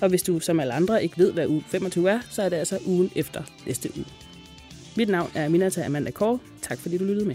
Og 0.00 0.08
hvis 0.08 0.22
du 0.22 0.40
som 0.40 0.60
alle 0.60 0.72
andre 0.72 1.02
ikke 1.02 1.18
ved, 1.18 1.32
hvad 1.32 1.46
uge 1.46 1.64
25 1.68 2.10
er, 2.10 2.20
så 2.30 2.42
er 2.42 2.48
det 2.48 2.56
altså 2.56 2.78
ugen 2.86 3.10
efter 3.16 3.42
næste 3.66 3.90
uge. 3.96 4.06
Mit 4.96 5.08
navn 5.08 5.30
er 5.34 5.48
Minata 5.48 5.84
Amanda 5.84 6.10
Kåre. 6.10 6.38
Tak 6.62 6.78
fordi 6.78 6.98
du 6.98 7.04
lyttede 7.04 7.26
med. 7.26 7.34